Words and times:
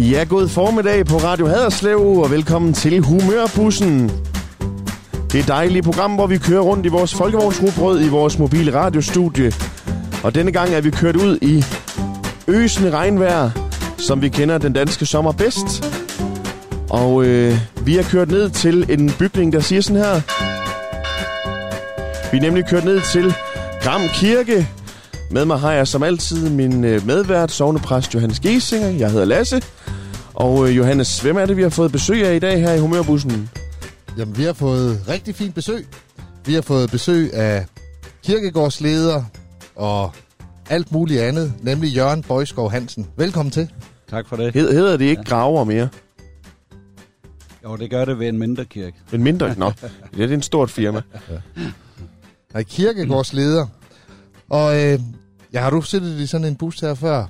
Ja, 0.00 0.24
god 0.28 0.48
formiddag 0.48 1.06
på 1.06 1.16
Radio 1.16 1.46
Haderslev, 1.46 2.00
og 2.00 2.30
velkommen 2.30 2.72
til 2.72 3.00
Humørbussen. 3.00 4.10
Det 5.32 5.40
er 5.40 5.44
dejlige 5.46 5.82
program, 5.82 6.14
hvor 6.14 6.26
vi 6.26 6.38
kører 6.38 6.60
rundt 6.60 6.86
i 6.86 6.88
vores 6.88 7.14
folkevognsrubrød 7.14 8.00
i 8.00 8.08
vores 8.08 8.38
mobile 8.38 8.74
radiostudie. 8.74 9.52
Og 10.24 10.34
denne 10.34 10.52
gang 10.52 10.70
er 10.70 10.80
vi 10.80 10.90
kørt 10.90 11.16
ud 11.16 11.38
i 11.42 11.64
øsende 12.48 12.90
regnvejr, 12.90 13.50
som 13.98 14.22
vi 14.22 14.28
kender 14.28 14.58
den 14.58 14.72
danske 14.72 15.06
sommer 15.06 15.32
bedst. 15.32 15.84
Og 16.90 17.24
øh, 17.24 17.58
vi 17.84 17.94
har 17.94 18.02
kørt 18.02 18.30
ned 18.30 18.50
til 18.50 18.86
en 18.88 19.12
bygning, 19.18 19.52
der 19.52 19.60
siger 19.60 19.82
sådan 19.82 20.02
her. 20.02 20.14
Vi 22.32 22.36
er 22.36 22.42
nemlig 22.42 22.66
kørt 22.66 22.84
ned 22.84 23.00
til 23.12 23.34
Gram 23.82 24.02
Kirke. 24.14 24.68
Med 25.30 25.44
mig 25.44 25.58
har 25.58 25.72
jeg 25.72 25.88
som 25.88 26.02
altid 26.02 26.50
min 26.50 26.84
øh, 26.84 27.06
medvært, 27.06 27.50
sovnepræst 27.50 28.14
Johannes 28.14 28.40
Giesinger. 28.40 28.88
Jeg 28.88 29.10
hedder 29.10 29.24
Lasse. 29.24 29.62
Og 30.40 30.68
øh, 30.68 30.76
Johannes, 30.76 31.20
hvem 31.20 31.36
er 31.36 31.46
det, 31.46 31.56
vi 31.56 31.62
har 31.62 31.68
fået 31.68 31.92
besøg 31.92 32.26
af 32.26 32.34
i 32.34 32.38
dag 32.38 32.60
her 32.60 32.72
i 32.72 32.78
Humørbussen? 32.78 33.50
Jamen, 34.18 34.36
vi 34.36 34.42
har 34.42 34.52
fået 34.52 35.08
rigtig 35.08 35.34
fint 35.34 35.54
besøg. 35.54 35.86
Vi 36.46 36.54
har 36.54 36.60
fået 36.60 36.90
besøg 36.90 37.34
af 37.34 37.66
kirkegårdsleder 38.24 39.24
og 39.76 40.12
alt 40.70 40.92
muligt 40.92 41.20
andet, 41.20 41.52
nemlig 41.62 41.96
Jørgen 41.96 42.22
Bøjskov 42.22 42.70
Hansen. 42.70 43.06
Velkommen 43.16 43.50
til. 43.50 43.70
Tak 44.10 44.28
for 44.28 44.36
det. 44.36 44.54
Hed, 44.54 44.72
hedder 44.72 44.96
det 44.96 45.04
ikke 45.04 45.24
graver 45.24 45.64
mere? 45.64 45.88
Jo, 47.64 47.76
det 47.76 47.90
gør 47.90 48.04
det 48.04 48.18
ved 48.18 48.28
en 48.28 48.38
mindre 48.38 48.64
kirke. 48.64 48.96
En 49.12 49.22
mindre? 49.22 49.54
Nå, 49.58 49.72
det 50.16 50.32
er 50.32 50.36
et 50.36 50.44
stort 50.44 50.70
firma. 50.70 51.02
Nej, 52.52 52.62
kirkegårdsleder. 52.62 53.66
Og 54.48 54.84
øh, 54.84 55.00
ja, 55.52 55.60
har 55.60 55.70
du 55.70 55.82
siddet 55.82 56.20
i 56.20 56.26
sådan 56.26 56.46
en 56.46 56.56
bus 56.56 56.80
her 56.80 56.94
før? 56.94 57.26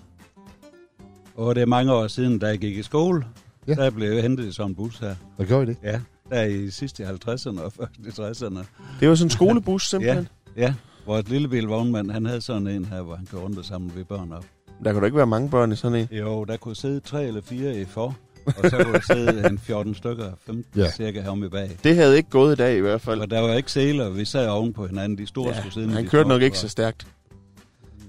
Og 1.40 1.54
det 1.54 1.60
er 1.62 1.66
mange 1.66 1.92
år 1.92 2.06
siden, 2.06 2.38
da 2.38 2.46
jeg 2.46 2.58
gik 2.58 2.76
i 2.76 2.82
skole. 2.82 3.24
Ja. 3.68 3.74
Ja. 3.76 3.82
Der 3.84 3.90
blev 3.90 4.12
jeg 4.12 4.22
hentet 4.22 4.44
i 4.44 4.52
sådan 4.52 4.70
en 4.70 4.74
bus 4.74 4.98
her. 4.98 5.14
Hvad 5.36 5.46
gjorde 5.46 5.62
I 5.62 5.66
det? 5.66 5.76
Ja, 5.82 6.00
der 6.30 6.42
i 6.42 6.70
sidste 6.70 7.02
i 7.02 7.06
50'erne 7.06 7.60
og 7.62 7.72
først 7.72 7.92
i 7.98 8.20
60'erne. 8.20 8.58
Det 9.00 9.08
var 9.08 9.14
sådan 9.14 9.26
en 9.26 9.30
skolebus 9.30 9.90
simpelthen. 9.90 10.28
Ja, 10.56 10.74
vores 11.06 11.28
lille 11.28 11.48
bil 11.48 11.64
vognmand, 11.64 12.10
han 12.10 12.26
havde 12.26 12.40
sådan 12.40 12.66
en 12.66 12.84
her, 12.84 13.02
hvor 13.02 13.14
han 13.16 13.26
kørte 13.26 13.44
rundt 13.44 13.58
og 13.58 13.64
samlede 13.64 13.96
ved 13.96 14.04
børn 14.04 14.32
op. 14.32 14.44
Der 14.84 14.92
kan 14.92 15.00
du 15.00 15.04
ikke 15.04 15.16
være 15.16 15.26
mange 15.26 15.50
børn 15.50 15.72
i 15.72 15.76
sådan 15.76 15.98
en. 15.98 16.08
Jo, 16.18 16.44
der 16.44 16.56
kunne 16.56 16.76
sidde 16.76 17.00
tre 17.00 17.26
eller 17.26 17.40
fire 17.40 17.80
i 17.80 17.84
for, 17.84 18.16
og 18.46 18.70
så 18.70 18.78
kunne 18.84 18.92
der 18.92 19.00
sidde 19.14 19.46
en 19.48 19.58
14 19.58 19.94
stykker, 19.94 20.32
15 20.46 20.64
Ja. 20.76 20.82
ja. 20.82 20.90
cirka 20.90 21.20
herom 21.22 21.44
i 21.44 21.48
bag. 21.48 21.70
Det 21.84 21.96
havde 21.96 22.16
ikke 22.16 22.30
gået 22.30 22.52
i 22.52 22.56
dag 22.56 22.76
i 22.76 22.80
hvert 22.80 23.00
fald. 23.00 23.20
Og 23.20 23.30
der 23.30 23.40
var 23.40 23.54
ikke 23.54 23.72
seler, 23.72 24.10
vi 24.10 24.24
sad 24.24 24.48
oven 24.48 24.72
på 24.72 24.86
hinanden. 24.86 25.18
De 25.18 25.26
store 25.26 25.54
skulle 25.54 25.72
sidde 25.72 25.90
han 25.90 26.06
kørte 26.06 26.28
nok 26.28 26.42
ikke 26.42 26.58
så 26.58 26.68
stærkt. 26.68 27.06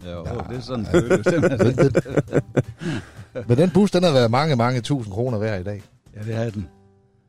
Ja, 0.05 0.11
jo, 0.11 0.23
det 0.49 0.57
er 0.57 0.61
sådan, 0.61 0.85
simpelthen. 1.23 1.91
Men, 3.47 3.57
den, 3.57 3.69
bus, 3.69 3.91
den 3.91 4.03
har 4.03 4.11
været 4.11 4.31
mange, 4.31 4.55
mange 4.55 4.81
tusind 4.81 5.13
kroner 5.13 5.37
værd 5.37 5.61
i 5.61 5.63
dag. 5.63 5.81
Ja, 6.15 6.23
det 6.23 6.35
har 6.35 6.49
den. 6.49 6.67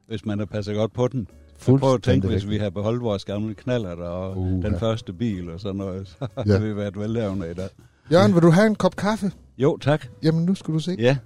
Hvis 0.08 0.24
man 0.26 0.38
har 0.38 0.46
passet 0.46 0.74
godt 0.74 0.92
på 0.92 1.08
den. 1.08 1.28
Prøv 1.66 1.74
at 1.74 1.80
tænke, 1.80 1.84
Fuldstændig 1.84 2.30
hvis 2.30 2.48
vi 2.48 2.56
havde 2.58 2.70
beholdt 2.70 3.02
vores 3.02 3.24
gamle 3.24 3.54
knaller 3.54 3.90
og 3.90 4.36
Uh, 4.38 4.46
den 4.46 4.62
ja. 4.72 4.78
første 4.78 5.12
bil 5.12 5.50
og 5.50 5.60
sådan 5.60 5.76
noget, 5.76 6.08
så 6.08 6.26
Ja. 6.36 6.42
havde 6.52 6.62
vi 6.62 6.76
været 6.76 6.98
velhavende 6.98 7.50
i 7.50 7.54
dag. 7.54 7.68
Jørgen, 8.12 8.34
vil 8.34 8.42
du 8.42 8.50
have 8.50 8.66
en 8.66 8.74
kop 8.74 8.96
kaffe? 8.96 9.32
Jo, 9.58 9.76
tak. 9.78 10.06
Jamen, 10.22 10.44
nu 10.44 10.54
skal 10.54 10.74
du 10.74 10.78
se. 10.78 10.96
Ja. 10.98 11.16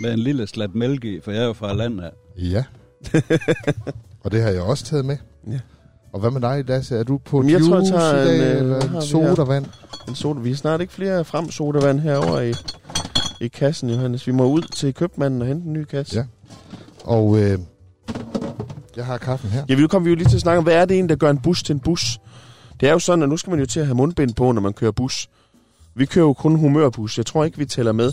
Med 0.00 0.12
en 0.12 0.18
lille 0.18 0.46
slat 0.46 0.74
mælk 0.74 1.04
i, 1.04 1.20
for 1.20 1.30
jeg 1.30 1.42
er 1.42 1.46
jo 1.46 1.52
fra 1.52 1.72
landet. 1.74 2.04
af. 2.04 2.10
Ja. 2.36 2.64
og 4.24 4.32
det 4.32 4.42
har 4.42 4.50
jeg 4.50 4.62
også 4.62 4.84
taget 4.84 5.04
med. 5.04 5.16
Ja. 5.50 5.58
Og 6.12 6.20
hvad 6.20 6.30
med 6.30 6.40
dig, 6.40 6.64
Lasse? 6.68 6.96
Er 6.96 7.02
du 7.02 7.18
på 7.18 7.36
Jamen, 7.36 7.50
jeg 7.50 7.60
juice 7.60 7.70
tror, 7.70 7.78
jeg 7.78 8.12
tager 8.12 8.22
i 8.22 8.38
dag, 8.38 8.50
en, 8.50 8.56
øh, 8.56 8.62
eller 8.62 8.76
en 8.80 8.88
har 8.88 9.00
vi 9.00 9.06
sodavand? 9.06 9.66
En 10.08 10.14
soda. 10.14 10.40
Vi 10.40 10.48
har 10.48 10.56
snart 10.56 10.80
ikke 10.80 10.92
flere 10.92 11.24
frem 11.24 11.50
sodavand 11.50 12.00
herover 12.00 12.40
i, 12.40 12.52
i 13.40 13.48
kassen, 13.48 13.90
Johannes. 13.90 14.26
Vi 14.26 14.32
må 14.32 14.44
ud 14.44 14.62
til 14.62 14.94
købmanden 14.94 15.42
og 15.42 15.48
hente 15.48 15.66
en 15.66 15.72
ny 15.72 15.84
kasse. 15.84 16.16
Ja. 16.16 16.24
Og 17.04 17.38
øh, 17.38 17.58
jeg 18.96 19.06
har 19.06 19.18
kaffen 19.18 19.50
her. 19.50 19.64
Ja, 19.68 19.74
nu 19.74 19.88
kommer 19.88 20.04
vi 20.04 20.10
jo 20.10 20.16
lige 20.16 20.28
til 20.28 20.36
at 20.36 20.40
snakke 20.40 20.58
om, 20.58 20.64
hvad 20.64 20.74
er 20.74 20.84
det 20.84 20.94
egentlig, 20.94 21.08
der 21.20 21.26
gør 21.26 21.30
en 21.30 21.38
bus 21.38 21.62
til 21.62 21.72
en 21.72 21.80
bus? 21.80 22.18
Det 22.80 22.88
er 22.88 22.92
jo 22.92 22.98
sådan, 22.98 23.22
at 23.22 23.28
nu 23.28 23.36
skal 23.36 23.50
man 23.50 23.60
jo 23.60 23.66
til 23.66 23.80
at 23.80 23.86
have 23.86 23.96
mundbind 23.96 24.34
på, 24.34 24.52
når 24.52 24.60
man 24.60 24.72
kører 24.72 24.92
bus. 24.92 25.28
Vi 25.94 26.06
kører 26.06 26.26
jo 26.26 26.32
kun 26.32 26.56
humørbus. 26.56 27.18
Jeg 27.18 27.26
tror 27.26 27.44
ikke, 27.44 27.58
vi 27.58 27.66
tæller 27.66 27.92
med. 27.92 28.12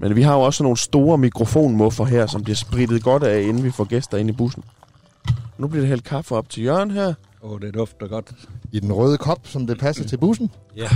Men 0.00 0.16
vi 0.16 0.22
har 0.22 0.34
jo 0.34 0.40
også 0.40 0.62
nogle 0.62 0.76
store 0.76 1.18
mikrofonmuffer 1.18 2.04
her, 2.04 2.26
som 2.26 2.42
bliver 2.42 2.56
spritet 2.56 3.02
godt 3.02 3.22
af, 3.22 3.40
inden 3.40 3.64
vi 3.64 3.70
får 3.70 3.84
gæster 3.84 4.18
ind 4.18 4.28
i 4.28 4.32
bussen. 4.32 4.64
Nu 5.58 5.68
bliver 5.68 5.80
det 5.82 5.88
hældt 5.88 6.04
kaffe 6.04 6.34
op 6.34 6.48
til 6.48 6.64
Jørgen 6.64 6.90
her. 6.90 7.14
Åh, 7.42 7.52
oh, 7.52 7.60
det 7.60 7.74
dufter 7.74 8.08
godt. 8.08 8.32
I 8.72 8.80
den 8.80 8.92
røde 8.92 9.18
kop, 9.18 9.40
som 9.44 9.66
det 9.66 9.78
passer 9.78 10.04
til 10.04 10.16
bussen. 10.16 10.50
Ja. 10.76 10.88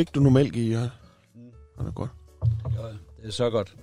Fik 0.00 0.14
du 0.14 0.20
nu 0.20 0.30
mælk 0.30 0.56
i, 0.56 0.70
Jørgen? 0.70 0.90
Det 1.78 1.86
er 1.86 1.90
godt. 1.90 2.10
Det 3.22 3.28
er 3.28 3.30
så 3.32 3.50
godt. 3.50 3.76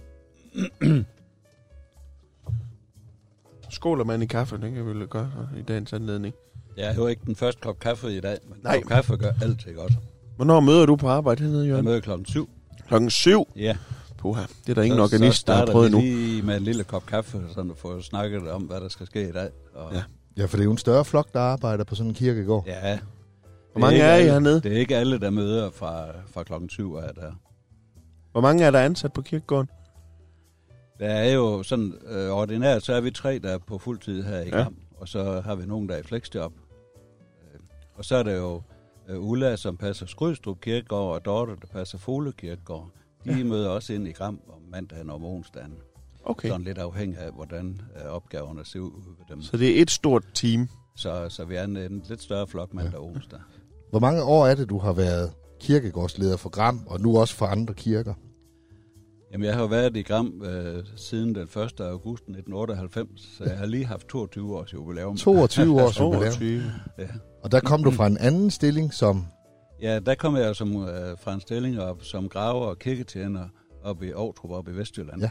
Skåler 3.69 4.03
man 4.03 4.21
i 4.21 4.25
kaffe, 4.25 4.55
det 4.61 4.73
kan 4.73 4.85
vi 4.85 4.89
vel 4.99 5.07
gøre 5.07 5.31
i 5.59 5.61
dagens 5.61 5.93
anledning. 5.93 6.33
Jeg 6.77 6.85
er 6.91 6.95
jo 6.95 7.07
ikke 7.07 7.21
den 7.25 7.35
første 7.35 7.61
kop 7.61 7.79
kaffe 7.79 8.17
i 8.17 8.19
dag, 8.19 8.37
men 8.49 8.57
Nej. 8.63 8.81
Kop 8.81 8.89
kaffe 8.89 9.17
gør 9.17 9.31
altid 9.41 9.75
godt. 9.75 9.93
Hvornår 10.35 10.59
møder 10.59 10.85
du 10.85 10.95
på 10.95 11.07
arbejde 11.09 11.43
hernede, 11.43 11.61
Jeg 11.63 11.69
Jørgen? 11.69 11.85
møder 11.85 11.99
klokken 11.99 12.25
syv. 12.25 12.49
Klokken 12.87 13.09
syv. 13.09 13.47
Ja. 13.55 13.77
Puha, 14.17 14.41
det 14.41 14.69
er 14.69 14.73
der 14.73 14.81
ingen 14.81 14.97
så, 14.97 15.03
organist, 15.03 15.39
så 15.39 15.43
der 15.47 15.53
har 15.57 15.65
prøvet 15.65 15.91
vi 15.91 15.95
nu. 15.95 16.01
lige 16.01 16.41
med 16.41 16.57
en 16.57 16.63
lille 16.63 16.83
kop 16.83 17.05
kaffe, 17.05 17.41
sådan 17.53 17.71
at 17.71 17.77
få 17.77 18.01
snakket 18.01 18.51
om, 18.51 18.61
hvad 18.63 18.81
der 18.81 18.89
skal 18.89 19.05
ske 19.05 19.29
i 19.29 19.31
dag. 19.31 19.49
Og, 19.75 19.93
Ja. 19.93 20.03
Ja, 20.37 20.45
for 20.45 20.57
det 20.57 20.59
er 20.63 20.65
jo 20.65 20.71
en 20.71 20.77
større 20.77 21.05
flok, 21.05 21.33
der 21.33 21.39
arbejder 21.39 21.83
på 21.83 21.95
sådan 21.95 22.09
en 22.09 22.15
kirkegård. 22.15 22.63
ja. 22.67 22.99
Hvor 23.77 23.85
mange 23.87 23.97
Det 23.99 24.05
er 24.05 24.15
I 24.15 24.19
ikke 24.19 24.31
alle- 24.31 24.31
hernede? 24.33 24.61
Det 24.61 24.73
er 24.73 24.79
ikke 24.79 24.95
alle, 24.97 25.19
der 25.19 25.29
møder 25.29 25.69
fra, 25.71 26.05
fra 26.27 26.43
klokken 26.43 26.69
7 26.69 26.93
er 26.93 27.11
der. 27.11 27.31
Hvor 28.31 28.41
mange 28.41 28.63
er 28.65 28.71
der 28.71 28.79
ansat 28.79 29.13
på 29.13 29.21
kirkegården? 29.21 29.69
Der 30.99 31.07
er 31.09 31.33
jo 31.33 31.63
sådan, 31.63 31.93
øh, 32.07 32.29
ordinært, 32.29 32.83
så 32.83 32.93
er 32.93 33.01
vi 33.01 33.11
tre, 33.11 33.39
der 33.39 33.49
er 33.49 33.57
på 33.57 33.77
fuld 33.77 33.99
tid 33.99 34.23
her 34.23 34.39
i 34.41 34.49
Ja. 34.49 34.61
Gram, 34.61 34.75
og 34.97 35.07
så 35.07 35.41
har 35.41 35.55
vi 35.55 35.65
nogen, 35.65 35.89
der 35.89 35.95
er 35.95 35.99
i 35.99 36.03
flexjob. 36.03 36.53
Øh, 37.53 37.59
Og 37.95 38.05
så 38.05 38.15
er 38.15 38.23
der 38.23 38.35
jo 38.35 38.61
øh, 39.09 39.19
Ulla, 39.23 39.55
som 39.55 39.77
passer 39.77 40.05
Skrydstrup 40.05 40.59
Kirkegård, 40.61 41.13
og 41.15 41.25
Dorte, 41.25 41.51
der 41.61 41.67
passer 41.67 41.97
Fole 41.97 42.31
Kirkegård. 42.31 42.89
De 43.25 43.31
ja. 43.37 43.43
møder 43.43 43.69
også 43.69 43.93
ind 43.93 44.07
i 44.07 44.11
Gram 44.11 44.39
om 44.49 44.61
mandagen 44.71 45.09
og 45.09 45.15
om 45.15 45.25
onsdagen. 45.25 45.73
Okay. 46.25 46.47
Sådan 46.49 46.63
lidt 46.63 46.77
afhængig 46.77 47.17
af, 47.19 47.31
hvordan 47.31 47.81
øh, 48.05 48.11
opgaverne 48.11 48.65
ser 48.65 48.79
ud 48.79 48.91
ved 49.17 49.25
dem. 49.35 49.41
Så 49.41 49.57
det 49.57 49.77
er 49.77 49.81
et 49.81 49.91
stort 49.91 50.25
team. 50.33 50.69
Så, 50.97 51.29
så 51.29 51.45
vi 51.45 51.55
er 51.55 51.63
en, 51.63 51.77
en 51.77 52.03
lidt 52.09 52.21
større 52.21 52.47
flok 52.47 52.73
mandag 52.73 52.99
og 52.99 53.05
onsdag. 53.05 53.39
Hvor 53.89 53.99
mange 53.99 54.23
år 54.23 54.47
er 54.47 54.55
det, 54.55 54.69
du 54.69 54.77
har 54.77 54.93
været 54.93 55.31
kirkegårdsleder 55.59 56.37
for 56.37 56.49
Gram, 56.49 56.81
og 56.87 57.01
nu 57.01 57.17
også 57.17 57.35
for 57.35 57.45
andre 57.45 57.73
kirker? 57.73 58.13
Jamen, 59.31 59.45
jeg 59.45 59.53
har 59.53 59.61
jo 59.61 59.67
været 59.67 59.97
i 59.97 60.01
Gram 60.01 60.43
øh, 60.45 60.83
siden 60.95 61.35
den 61.35 61.43
1. 61.43 61.57
august 61.79 62.21
1998, 62.21 63.21
så 63.37 63.43
jeg 63.43 63.57
har 63.57 63.65
lige 63.65 63.85
haft 63.85 64.07
22 64.07 64.57
års 64.57 64.73
jubilæum. 64.73 65.17
22 65.27 65.81
års 65.81 65.99
jubilæum. 65.99 66.23
22. 66.23 66.63
Ja. 66.97 67.07
Og 67.43 67.51
der 67.51 67.59
kom 67.59 67.83
du 67.83 67.91
fra 67.91 68.07
en 68.07 68.17
anden 68.17 68.51
stilling 68.51 68.93
som... 68.93 69.25
Ja, 69.81 69.99
der 69.99 70.15
kom 70.15 70.35
jeg 70.35 70.55
som, 70.55 70.75
øh, 70.75 71.17
fra 71.19 71.33
en 71.33 71.41
stilling 71.41 71.79
op 71.79 72.03
som 72.03 72.29
graver 72.29 72.65
og 72.65 72.79
kirketjener 72.79 73.47
op 73.83 74.03
i 74.03 74.11
Aarhus, 74.11 74.51
op 74.51 74.67
i 74.67 74.71
Vestjylland. 74.71 75.21
Ja. 75.21 75.29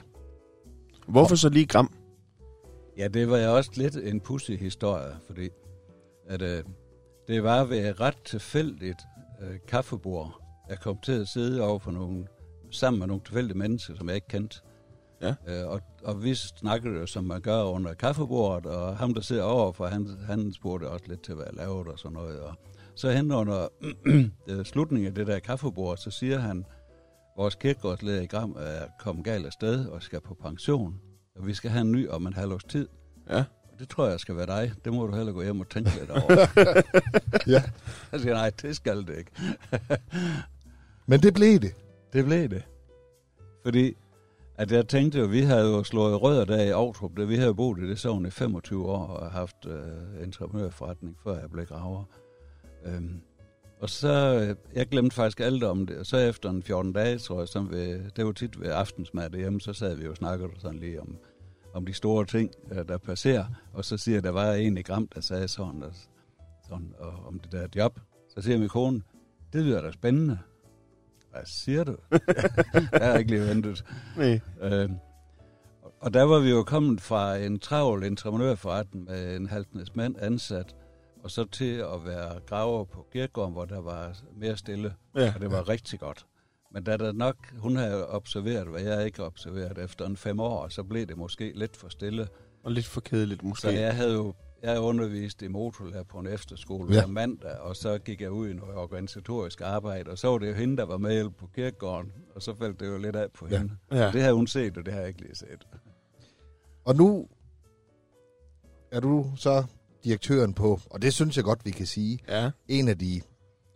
Hvorfor 1.08 1.34
så 1.34 1.48
lige 1.48 1.66
Gram? 1.66 1.90
Ja, 2.96 3.08
det 3.08 3.30
var 3.30 3.36
jeg 3.36 3.48
også 3.48 3.70
lidt 3.74 3.96
en 3.96 4.20
pussy 4.20 4.50
historie, 4.50 5.16
fordi 5.26 5.48
at, 6.26 6.42
øh, 6.42 6.62
det 7.28 7.42
var 7.42 7.64
ved 7.64 7.90
et 7.90 8.00
ret 8.00 8.16
tilfældigt 8.24 9.02
øh, 9.42 9.58
kaffebord. 9.68 10.42
Jeg 10.68 10.78
kom 10.80 10.98
til 11.02 11.12
at 11.12 11.28
sidde 11.28 11.62
over 11.62 11.78
for 11.78 11.90
nogle, 11.90 12.26
sammen 12.70 12.98
med 12.98 13.06
nogle 13.06 13.22
tilfældige 13.24 13.58
mennesker, 13.58 13.96
som 13.96 14.08
jeg 14.08 14.14
ikke 14.14 14.28
kendte. 14.28 14.60
Ja. 15.22 15.34
Øh, 15.48 15.68
og, 15.68 15.80
og 16.04 16.22
vi 16.22 16.34
snakkede 16.34 16.94
jo, 16.94 17.06
som 17.06 17.24
man 17.24 17.40
gør 17.40 17.62
under 17.62 17.94
kaffebordet, 17.94 18.72
og 18.72 18.96
ham, 18.96 19.14
der 19.14 19.20
sidder 19.20 19.42
overfor, 19.42 19.86
han, 19.86 20.08
han 20.26 20.52
spurgte 20.52 20.90
også 20.90 21.04
lidt 21.08 21.22
til, 21.22 21.34
hvad 21.34 21.44
jeg 21.44 21.54
lavede 21.54 21.90
og 21.90 21.98
sådan 21.98 22.12
noget. 22.12 22.40
Og 22.40 22.54
så 22.94 23.10
hen 23.10 23.32
under 23.32 23.68
øh, 24.50 24.64
slutningen 24.64 25.06
af 25.08 25.14
det 25.14 25.26
der 25.26 25.38
kaffebord, 25.38 25.96
så 25.96 26.10
siger 26.10 26.38
han, 26.38 26.64
vores 27.36 27.54
kirkegårdsleder 27.54 28.22
i 28.22 28.26
Gram 28.26 28.56
er 28.58 28.86
kommet 28.98 29.24
galt 29.24 29.46
afsted 29.46 29.86
og 29.86 30.02
skal 30.02 30.20
på 30.20 30.34
pension, 30.34 31.00
og 31.38 31.46
vi 31.46 31.54
skal 31.54 31.70
have 31.70 31.80
en 31.80 31.92
ny 31.92 32.08
om 32.08 32.26
en 32.26 32.32
halv 32.32 32.52
års 32.52 32.64
tid. 32.64 32.88
Ja. 33.30 33.44
Og 33.72 33.78
det 33.78 33.88
tror 33.88 34.08
jeg 34.08 34.20
skal 34.20 34.36
være 34.36 34.46
dig. 34.46 34.72
Det 34.84 34.92
må 34.92 35.06
du 35.06 35.16
heller 35.16 35.32
gå 35.32 35.42
hjem 35.42 35.60
og 35.60 35.68
tænke 35.68 35.90
lidt 35.98 36.10
over. 36.10 36.46
Ja. 37.46 37.62
Jeg 38.12 38.20
siger, 38.20 38.34
nej, 38.34 38.50
det 38.62 38.76
skal 38.76 39.06
det 39.06 39.18
ikke. 39.18 39.30
Men 41.06 41.20
det 41.20 41.34
blev 41.34 41.58
det. 41.58 41.74
Det 42.12 42.24
blev 42.24 42.48
det. 42.48 42.62
Fordi 43.64 43.96
at 44.58 44.72
jeg 44.72 44.88
tænkte 44.88 45.18
jo, 45.18 45.26
vi 45.26 45.40
havde 45.40 45.70
jo 45.70 45.84
slået 45.84 46.22
rødder 46.22 46.44
der 46.44 46.62
i 46.62 46.70
Aarhus, 46.70 47.28
vi 47.28 47.36
havde 47.36 47.54
boet 47.54 47.78
i 47.78 47.88
det 47.88 47.98
sovn 47.98 48.26
i 48.26 48.30
25 48.30 48.86
år 48.86 49.06
og 49.06 49.30
haft 49.30 49.66
øh, 49.66 50.22
entreprenørforretning, 50.22 51.16
før 51.24 51.38
jeg 51.40 51.50
blev 51.50 51.66
graver. 51.66 52.04
Øhm, 52.84 53.20
og 53.78 53.90
så, 53.90 54.40
øh, 54.40 54.56
jeg 54.74 54.86
glemte 54.86 55.16
faktisk 55.16 55.40
alt 55.40 55.64
om 55.64 55.86
det, 55.86 55.98
og 55.98 56.06
så 56.06 56.16
efter 56.16 56.50
en 56.50 56.62
14 56.62 56.92
dage, 56.92 57.18
tror 57.18 57.38
jeg, 57.38 57.48
som 57.48 57.70
ved, 57.70 58.10
det 58.16 58.26
var 58.26 58.32
tit 58.32 58.60
ved 58.60 58.70
aftensmad 58.70 59.30
derhjemme, 59.30 59.60
så 59.60 59.72
sad 59.72 59.96
vi 59.96 60.04
jo 60.04 60.10
og 60.10 60.16
snakkede 60.16 60.50
sådan 60.58 60.78
lige 60.78 61.00
om, 61.00 61.16
om 61.74 61.86
de 61.86 61.92
store 61.92 62.24
ting, 62.24 62.50
øh, 62.72 62.88
der 62.88 62.98
passerer, 62.98 63.44
og 63.72 63.84
så 63.84 63.96
siger 63.96 64.20
der 64.20 64.30
var 64.30 64.52
en 64.52 64.78
i 64.78 64.82
Gram, 64.82 65.08
der 65.14 65.20
sagde 65.20 65.48
sådan, 65.48 65.82
og, 65.82 65.92
sådan 66.68 66.94
og, 66.98 67.26
om 67.26 67.40
det 67.40 67.52
der 67.52 67.66
job. 67.76 68.00
Så 68.28 68.42
siger 68.42 68.58
min 68.58 68.68
kone, 68.68 69.02
det 69.52 69.62
lyder 69.62 69.82
da 69.82 69.92
spændende. 69.92 70.38
hvad 71.30 71.42
siger 71.44 71.84
du? 71.84 71.96
jeg 72.92 73.10
har 73.10 73.18
ikke 73.18 73.30
lige 73.30 73.46
ventet. 73.48 73.84
Nej. 74.16 74.40
Øh, 74.62 74.90
og 76.00 76.14
der 76.14 76.22
var 76.22 76.38
vi 76.38 76.50
jo 76.50 76.62
kommet 76.62 77.00
fra 77.00 77.36
en 77.36 77.58
travl 77.58 78.04
entreprenørforretning 78.04 79.04
med 79.04 79.36
en 79.36 79.46
halvdnes 79.46 79.94
mand 79.94 80.16
ansat, 80.18 80.74
og 81.26 81.30
så 81.30 81.44
til 81.44 81.74
at 81.78 82.04
være 82.04 82.40
graver 82.46 82.84
på 82.84 83.06
kirkegården, 83.12 83.52
hvor 83.52 83.64
der 83.64 83.80
var 83.80 84.16
mere 84.36 84.56
stille, 84.56 84.94
Ja. 85.16 85.32
og 85.34 85.40
det 85.40 85.50
var 85.50 85.68
rigtig 85.68 86.00
godt. 86.00 86.26
Men 86.72 86.84
da 86.84 86.96
der 86.96 87.12
nok, 87.12 87.36
hun 87.58 87.76
havde 87.76 88.08
observeret, 88.10 88.66
hvad 88.68 88.80
jeg 88.82 89.06
ikke 89.06 89.24
observeret 89.24 89.78
efter 89.78 90.06
en 90.06 90.16
fem 90.16 90.40
år, 90.40 90.68
så 90.68 90.82
blev 90.82 91.06
det 91.06 91.16
måske 91.18 91.52
lidt 91.54 91.76
for 91.76 91.88
stille. 91.88 92.28
Og 92.64 92.72
lidt 92.72 92.86
for 92.86 93.00
kedeligt 93.00 93.40
Så 93.40 93.46
måske. 93.46 93.68
jeg 93.80 93.96
havde 93.96 94.12
jo 94.12 94.34
jeg 94.62 94.80
undervist 94.80 95.42
i 95.42 95.48
motorlærer 95.48 96.02
på 96.02 96.18
en 96.18 96.26
efterskole 96.26 96.88
Ja. 96.88 96.94
ja. 96.94 97.00
hver 97.00 97.12
mandag, 97.12 97.58
og 97.60 97.76
så 97.76 97.98
gik 97.98 98.20
jeg 98.20 98.30
ud 98.30 98.48
i 98.48 98.52
noget 98.54 98.74
organisatorisk 98.76 99.60
arbejde, 99.60 100.10
og 100.10 100.18
så 100.18 100.28
var 100.28 100.38
det 100.38 100.48
jo 100.48 100.54
hende, 100.54 100.76
der 100.76 100.84
var 100.84 100.96
med 100.98 101.30
på 101.30 101.46
kirkegården, 101.54 102.12
og 102.34 102.42
så 102.42 102.54
faldt 102.54 102.80
det 102.80 102.86
jo 102.86 102.98
lidt 102.98 103.16
af 103.16 103.32
på 103.32 103.46
Ja. 103.46 103.52
ja. 103.54 103.58
hende. 103.58 103.76
Ja. 103.90 103.96
Ja. 103.96 104.12
Det 104.12 104.20
havde 104.20 104.34
hun 104.34 104.46
set, 104.46 104.78
og 104.78 104.84
det 104.86 104.92
har 104.92 105.00
jeg 105.00 105.08
ikke 105.08 105.20
lige 105.20 105.34
set. 105.36 105.66
Og 106.84 106.96
nu 106.96 107.28
er 108.90 109.00
du 109.00 109.26
så 109.36 109.64
direktøren 110.06 110.54
på, 110.54 110.80
og 110.90 111.02
det 111.02 111.14
synes 111.14 111.36
jeg 111.36 111.44
godt, 111.44 111.60
vi 111.64 111.70
kan 111.70 111.86
sige, 111.86 112.18
ja. 112.28 112.50
en 112.68 112.88
af 112.88 112.98
de 112.98 113.20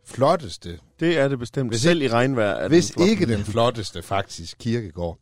flotteste, 0.06 0.78
Det 1.00 1.18
er 1.18 1.28
det 1.28 1.38
bestemt. 1.38 1.70
Hvis 1.70 1.80
Selv 1.80 2.02
i 2.02 2.08
regnvejr 2.08 2.54
er 2.54 2.68
hvis 2.68 2.90
den 2.90 3.08
ikke 3.08 3.26
den 3.26 3.44
flotteste 3.44 4.02
faktisk, 4.02 4.56
kirkegård. 4.58 5.18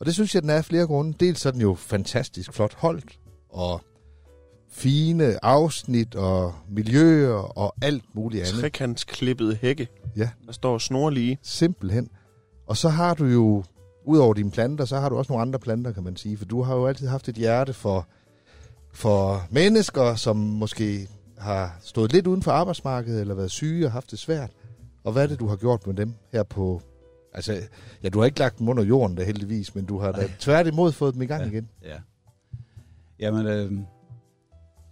Og 0.00 0.06
det 0.06 0.14
synes 0.14 0.34
jeg, 0.34 0.42
den 0.42 0.50
er 0.50 0.54
af 0.54 0.64
flere 0.64 0.86
grunde. 0.86 1.12
Dels 1.20 1.46
er 1.46 1.50
den 1.50 1.60
jo 1.60 1.74
fantastisk 1.74 2.52
flot 2.52 2.74
holdt, 2.74 3.18
og 3.48 3.80
fine 4.70 5.44
afsnit 5.44 6.14
og 6.14 6.54
miljøer 6.70 7.58
og 7.58 7.74
alt 7.82 8.04
muligt 8.14 8.44
andet. 8.44 8.60
Trekantsklippet 8.60 9.56
hække. 9.56 9.88
Ja. 10.16 10.30
Der 10.46 10.52
står 10.52 10.78
snorlige. 10.78 11.38
Simpelthen. 11.42 12.08
Og 12.66 12.76
så 12.76 12.88
har 12.88 13.14
du 13.14 13.24
jo, 13.24 13.64
udover 14.06 14.34
dine 14.34 14.50
planter, 14.50 14.84
så 14.84 14.98
har 14.98 15.08
du 15.08 15.16
også 15.16 15.32
nogle 15.32 15.42
andre 15.42 15.58
planter, 15.58 15.92
kan 15.92 16.02
man 16.02 16.16
sige. 16.16 16.36
For 16.36 16.44
du 16.44 16.62
har 16.62 16.74
jo 16.76 16.86
altid 16.86 17.08
haft 17.08 17.28
et 17.28 17.34
hjerte 17.34 17.72
for, 17.72 18.08
for 18.92 19.46
mennesker, 19.50 20.14
som 20.14 20.36
måske 20.36 21.08
har 21.38 21.76
stået 21.80 22.12
lidt 22.12 22.26
uden 22.26 22.42
for 22.42 22.50
arbejdsmarkedet, 22.50 23.20
eller 23.20 23.34
været 23.34 23.50
syge 23.50 23.86
og 23.86 23.92
haft 23.92 24.10
det 24.10 24.18
svært. 24.18 24.50
Og 25.04 25.12
hvad 25.12 25.22
er 25.22 25.26
det, 25.26 25.38
du 25.40 25.46
har 25.46 25.56
gjort 25.56 25.86
med 25.86 25.94
dem 25.94 26.14
her 26.32 26.42
på... 26.42 26.82
Altså, 27.34 27.60
ja, 28.02 28.08
du 28.08 28.18
har 28.18 28.26
ikke 28.26 28.38
lagt 28.38 28.58
dem 28.58 28.68
under 28.68 28.82
jorden 28.84 29.16
der 29.16 29.24
heldigvis, 29.24 29.74
men 29.74 29.84
du 29.84 29.98
har 29.98 30.12
da 30.12 30.28
tværtimod 30.38 30.92
fået 30.92 31.14
dem 31.14 31.22
i 31.22 31.26
gang 31.26 31.42
Ja. 31.42 31.48
igen. 31.50 31.68
Ja. 31.82 31.96
Jamen, 33.18 33.46
øh, 33.46 33.72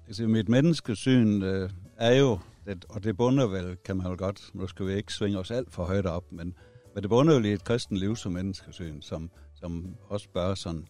altså 0.07 0.23
mit 0.27 0.49
menneskesyn 0.49 1.43
øh, 1.43 1.71
er 1.97 2.15
jo, 2.15 2.39
det, 2.67 2.85
og 2.89 3.05
det 3.05 3.17
bunder 3.17 3.47
vel, 3.47 3.77
kan 3.85 3.97
man 3.97 4.07
jo 4.07 4.15
godt, 4.19 4.51
nu 4.55 4.67
skal 4.67 4.87
vi 4.87 4.93
ikke 4.93 5.13
svinge 5.13 5.39
os 5.39 5.51
alt 5.51 5.73
for 5.73 5.85
højt 5.85 6.07
op, 6.07 6.25
men, 6.33 6.55
men 6.95 7.03
det 7.03 7.11
bunder 7.11 7.35
jo 7.35 7.45
i 7.45 7.53
et 7.53 7.65
kristen 7.65 7.97
liv 7.97 8.17
som 8.17 8.33
menneskesyn, 8.33 9.01
som, 9.01 9.31
som 9.55 9.95
også 10.09 10.29
bør 10.35 10.55
sådan 10.55 10.87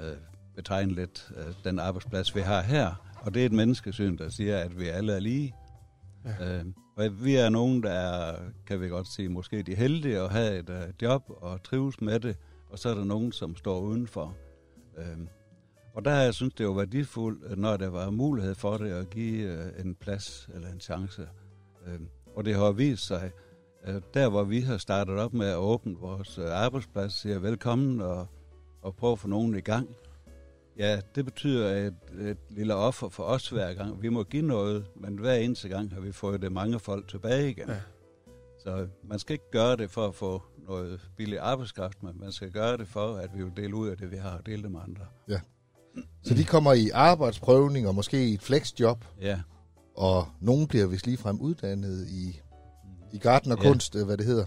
øh, 0.00 0.06
betegne 0.56 0.94
lidt 0.94 1.32
øh, 1.36 1.54
den 1.64 1.78
arbejdsplads, 1.78 2.36
vi 2.36 2.40
har 2.40 2.62
her. 2.62 3.12
Og 3.20 3.34
det 3.34 3.42
er 3.42 3.46
et 3.46 3.52
menneskesyn, 3.52 4.18
der 4.18 4.28
siger, 4.28 4.58
at 4.58 4.78
vi 4.78 4.86
alle 4.86 5.12
er 5.12 5.20
lige. 5.20 5.54
Ja. 6.24 6.58
Øh, 6.58 6.64
og 6.96 7.24
vi 7.24 7.36
er 7.36 7.48
nogen, 7.48 7.82
der 7.82 7.90
er, 7.90 8.36
kan 8.66 8.80
vi 8.80 8.88
godt 8.88 9.06
sige, 9.06 9.28
måske 9.28 9.62
de 9.62 9.74
heldige 9.74 10.18
at 10.18 10.30
have 10.30 10.58
et 10.58 10.70
øh, 10.70 10.82
job 11.02 11.22
og 11.28 11.62
trives 11.62 12.00
med 12.00 12.20
det, 12.20 12.36
og 12.70 12.78
så 12.78 12.88
er 12.88 12.94
der 12.94 13.04
nogen, 13.04 13.32
som 13.32 13.56
står 13.56 13.80
udenfor. 13.80 14.36
Øh, 14.98 15.26
og 15.94 16.04
der 16.04 16.10
har 16.10 16.22
jeg 16.22 16.34
synes, 16.34 16.54
det 16.54 16.66
var 16.66 16.72
værdifuldt, 16.72 17.44
øh, 17.50 17.58
når 17.58 17.76
der 17.76 17.88
var 17.88 18.10
mulighed 18.10 18.54
for 18.54 18.76
det, 18.76 18.90
at 18.90 19.10
give 19.10 19.48
øh, 19.48 19.84
en 19.84 19.94
plads 19.94 20.48
eller 20.54 20.68
en 20.68 20.80
chance. 20.80 21.28
Øh, 21.86 22.00
og 22.36 22.44
det 22.44 22.54
har 22.54 22.72
vist 22.72 23.06
sig, 23.06 23.30
øh, 23.86 24.00
der 24.14 24.28
hvor 24.28 24.44
vi 24.44 24.60
har 24.60 24.76
startet 24.76 25.18
op 25.18 25.34
med 25.34 25.46
at 25.46 25.56
åbne 25.56 25.96
vores 25.98 26.38
øh, 26.38 26.44
arbejdsplads, 26.50 27.12
siger 27.12 27.38
velkommen 27.38 28.00
og, 28.00 28.26
og 28.82 28.96
prøve 28.96 29.12
at 29.12 29.18
få 29.18 29.28
nogen 29.28 29.54
i 29.54 29.60
gang. 29.60 29.88
Ja, 30.78 31.00
det 31.14 31.24
betyder 31.24 31.68
et, 31.68 31.94
et 32.20 32.36
lille 32.50 32.74
offer 32.74 33.08
for 33.08 33.22
os 33.22 33.48
hver 33.48 33.74
gang. 33.74 34.02
Vi 34.02 34.08
må 34.08 34.22
give 34.22 34.42
noget, 34.42 34.84
men 34.96 35.18
hver 35.18 35.34
eneste 35.34 35.68
gang 35.68 35.92
har 35.94 36.00
vi 36.00 36.12
fået 36.12 36.42
det 36.42 36.52
mange 36.52 36.78
folk 36.78 37.08
tilbage 37.08 37.50
igen. 37.50 37.68
Ja. 37.68 37.74
Ja. 37.74 37.80
Så 38.64 38.86
man 39.04 39.18
skal 39.18 39.32
ikke 39.32 39.50
gøre 39.50 39.76
det 39.76 39.90
for 39.90 40.06
at 40.06 40.14
få 40.14 40.42
noget 40.68 41.00
billig 41.16 41.38
arbejdskraft, 41.38 42.02
men 42.02 42.12
man 42.20 42.32
skal 42.32 42.50
gøre 42.50 42.76
det 42.76 42.88
for, 42.88 43.16
at 43.16 43.30
vi 43.34 43.42
vil 43.42 43.52
dele 43.56 43.74
ud 43.74 43.88
af 43.88 43.96
det, 43.96 44.10
vi 44.10 44.16
har, 44.16 44.30
og 44.30 44.46
dele 44.46 44.62
det 44.62 44.70
med 44.70 44.80
andre. 44.88 45.04
Så 46.22 46.34
de 46.34 46.44
kommer 46.44 46.72
i 46.72 46.90
arbejdsprøvning 46.94 47.88
og 47.88 47.94
måske 47.94 48.28
i 48.28 48.34
et 48.34 48.42
flexjob, 48.42 49.04
Ja, 49.20 49.40
og 49.96 50.26
nogen 50.40 50.66
bliver 50.66 50.86
vist 50.86 51.06
ligefrem 51.06 51.40
uddannet 51.40 52.06
i, 52.08 52.40
i 53.12 53.18
gartnerkunst, 53.18 53.94
ja. 53.94 54.04
hvad 54.04 54.16
det 54.16 54.26
hedder. 54.26 54.44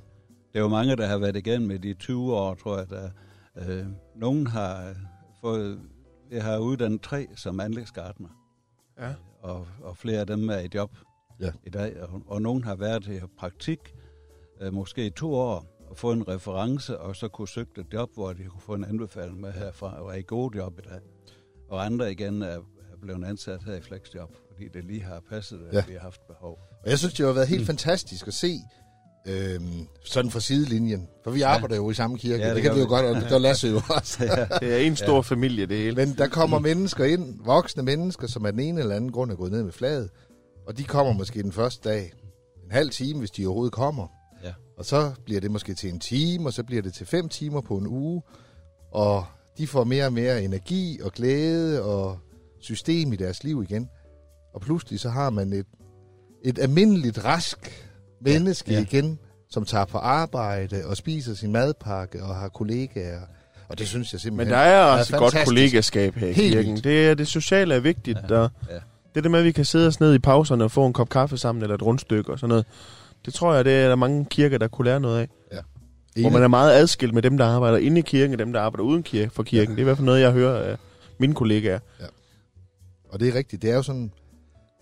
det 0.54 0.60
er 0.60 0.60
jo 0.60 0.68
mange, 0.68 0.95
der 0.95 1.06
har 1.06 1.18
været 1.18 1.36
igennem 1.36 1.68
med 1.68 1.80
de 1.80 1.94
20 1.94 2.36
år, 2.36 2.54
tror 2.56 2.77
jeg. 2.77 2.89
Der, 2.89 3.10
øh, 3.56 3.86
nogen 4.16 4.48
har 4.48 4.95
fået, 5.42 5.80
jeg 6.31 6.44
har 6.44 6.57
uddannet 6.57 7.01
tre 7.01 7.27
som 7.36 7.60
anlægsgartner, 7.60 8.30
Ja. 9.00 9.13
og, 9.42 9.68
og 9.83 9.98
flere 9.98 10.19
af 10.19 10.27
dem 10.27 10.50
er 10.50 10.57
i 10.60 10.69
job 10.74 10.92
Ja. 11.39 11.51
i 11.63 11.69
dag. 11.69 12.04
Og, 12.04 12.22
og 12.27 12.42
nogen 12.42 12.63
har 12.63 12.75
været 12.75 13.07
i 13.07 13.19
praktik, 13.38 13.80
øh, 14.62 14.74
måske 14.74 15.06
i 15.06 15.10
to 15.10 15.33
år, 15.33 15.66
og 15.89 15.98
fået 15.98 16.18
en 16.18 16.27
reference, 16.27 17.00
og 17.00 17.16
så 17.16 17.27
kunne 17.27 17.48
søge 17.48 17.68
et 17.77 17.86
job, 17.94 18.10
hvor 18.13 18.33
de 18.33 18.44
kunne 18.44 18.62
få 18.62 18.74
en 18.74 18.86
anbefaling 18.86 19.39
med 19.42 19.51
herfra, 19.51 20.01
og 20.01 20.10
er 20.12 20.13
i 20.16 20.22
gode 20.27 20.57
job 20.57 20.80
i 20.80 20.81
dag. 20.89 21.00
Og 21.69 21.86
andre 21.86 22.12
igen 22.12 22.42
er, 22.42 22.48
er 22.48 22.98
blevet 23.01 23.25
ansat 23.25 23.63
her 23.63 23.75
i 23.75 23.81
flexjob, 23.81 24.36
fordi 24.51 24.68
det 24.68 24.83
lige 24.83 25.01
har 25.04 25.19
passet, 25.30 25.66
at 25.68 25.74
Ja. 25.74 25.83
vi 25.88 25.94
har 25.94 26.00
haft 26.00 26.27
behov. 26.27 26.60
Og 26.83 26.89
jeg 26.89 27.00
synes, 27.00 27.13
det 27.13 27.25
har 27.25 27.33
været 27.33 27.48
helt 27.48 27.66
fantastisk 27.66 28.27
at 28.27 28.33
se, 28.33 28.57
øhm, 29.25 29.88
sådan 30.04 30.31
fra 30.31 30.39
sidelinjen. 30.39 31.07
For 31.24 31.31
vi 31.31 31.42
arbejder 31.42 31.75
jo 31.75 31.89
i 31.89 31.94
samme 31.94 32.18
kirke, 32.18 32.36
ja, 32.36 32.48
Ja, 32.48 32.48
det, 32.48 32.56
det 32.56 32.63
kan 32.63 32.75
vi 32.75 32.80
jo 32.80 32.88
godt, 32.88 33.06
og 33.06 33.16
det 33.16 33.30
gør 33.30 33.38
Lasse 33.38 33.68
jo 33.68 33.81
også. 33.89 34.24
Det 34.62 34.74
er 34.74 34.77
en 34.77 34.95
stor 34.95 35.16
ja. 35.16 35.19
familie, 35.19 35.66
det 35.66 35.77
hele. 35.77 35.95
Men 35.95 36.16
der 36.18 36.27
kommer 36.27 36.60
mennesker 36.60 37.06
ind, 37.06 37.39
voksne 37.44 37.83
mennesker, 37.83 38.27
som 38.27 38.45
af 38.45 38.51
den 38.51 38.62
ene 38.62 38.81
eller 38.81 38.95
anden 38.95 39.12
grund 39.12 39.31
er 39.31 39.36
gået 39.36 39.51
ned 39.51 39.63
med 39.63 39.72
flaget, 39.72 40.10
og 40.68 40.77
de 40.77 40.83
kommer 40.83 41.13
måske 41.13 41.44
den 41.44 41.51
første 41.51 41.89
dag 41.89 42.13
en 42.66 42.72
halv 42.72 42.89
time, 42.89 43.19
hvis 43.19 43.31
de 43.31 43.45
overhovedet 43.45 43.74
kommer. 43.74 44.07
Ja. 44.44 44.54
Og 44.77 44.86
så 44.86 45.12
bliver 45.25 45.42
det 45.42 45.51
måske 45.51 45.74
til 45.74 45.89
en 45.89 46.00
time, 46.00 46.50
og 46.50 46.54
så 46.54 46.63
bliver 46.63 46.81
det 46.81 46.94
til 46.94 47.06
fem 47.06 47.30
timer 47.30 47.62
på 47.62 47.77
en 47.77 47.88
uge, 47.88 48.22
og 48.92 49.25
de 49.57 49.68
får 49.68 49.83
mere 49.83 50.06
og 50.06 50.13
mere 50.13 50.44
energi 50.44 51.00
og 51.04 51.12
glæde 51.12 51.83
og 51.83 52.19
system 52.60 53.13
i 53.13 53.15
deres 53.15 53.44
liv 53.44 53.63
igen. 53.63 53.89
Og 54.53 54.62
pludselig 54.62 55.00
så 55.00 55.10
har 55.10 55.29
man 55.29 55.53
et, 55.53 55.65
et 56.44 56.60
almindeligt 56.60 57.24
rask 57.25 57.85
menneske 58.22 58.72
ja, 58.72 58.77
Ja, 58.77 58.79
ja. 58.81 58.88
ja. 58.93 58.98
igen, 59.00 59.19
som 59.50 59.65
tager 59.65 59.86
på 59.86 59.98
arbejde 59.98 60.81
og 60.86 60.98
spiser 60.98 61.34
sin 61.34 61.51
madpakke 61.51 62.24
og 62.24 62.36
har 62.36 62.48
kollegaer. 62.50 63.22
Og 63.69 63.79
det 63.79 63.88
synes 63.88 64.13
jeg 64.13 64.17
Men 64.17 64.19
simpelthen 64.19 64.53
der 64.53 64.60
er 64.62 64.84
også 64.84 65.15
et 65.15 65.19
godt 65.19 65.36
kollegaskab 65.45 66.15
her 66.15 66.27
i 66.27 66.34
kirken. 66.34 66.77
Det, 66.77 67.07
er, 67.07 67.13
det 67.13 67.27
sociale 67.27 67.75
er 67.75 67.79
vigtigt. 67.79 68.19
Ja. 68.29 68.38
Og 68.38 68.51
Ja. 68.69 68.75
det 69.15 69.24
der 69.24 69.29
med, 69.29 69.39
at 69.39 69.45
vi 69.45 69.51
kan 69.51 69.65
sidde 69.65 69.88
os 69.88 70.00
ned 70.00 70.13
i 70.13 70.19
pauserne 70.19 70.63
og 70.63 70.72
få 70.72 70.86
en 70.86 70.93
kop 70.93 71.10
kaffe 71.10 71.38
sammen, 71.38 71.62
eller 71.62 71.75
et 71.75 71.81
rundstykke 71.81 72.31
og 72.31 72.39
sådan 72.39 72.50
noget. 72.50 72.65
Det 73.25 73.34
tror 73.34 73.53
jeg, 73.53 73.65
det 73.65 73.74
er 73.74 73.88
der 73.88 73.95
mange 73.95 74.25
kirker, 74.25 74.57
der 74.57 74.67
kunne 74.67 74.86
lære 74.86 75.00
noget 75.00 75.19
af. 75.19 75.27
Hvor 76.22 76.29
man 76.29 76.43
er 76.43 76.48
meget 76.48 76.74
adskilt 76.74 77.13
med 77.13 77.22
dem, 77.22 77.38
der 77.38 77.45
arbejder 77.45 77.77
inde 77.77 78.00
i 78.00 78.01
kirken, 78.01 78.34
og 78.34 78.39
dem, 78.39 78.53
der 78.53 78.62
arbejder 78.62 78.84
uden 78.84 79.03
kirke 79.03 79.31
for 79.34 79.43
kirken. 79.43 79.69
Ja. 79.69 79.72
Det 79.72 79.79
er 79.79 79.81
i 79.81 79.84
hvert 79.84 79.98
fald 79.98 80.05
noget, 80.05 80.22
jeg 80.22 80.31
hører 80.31 80.72
af 80.72 80.77
mine 81.17 81.34
kollegaer. 81.34 81.79
Og 83.10 83.19
det 83.19 83.27
er 83.27 83.36
rigtigt. 83.36 83.62
Det 83.62 83.69
er 83.69 83.75
jo 83.75 83.81
sådan... 83.84 84.12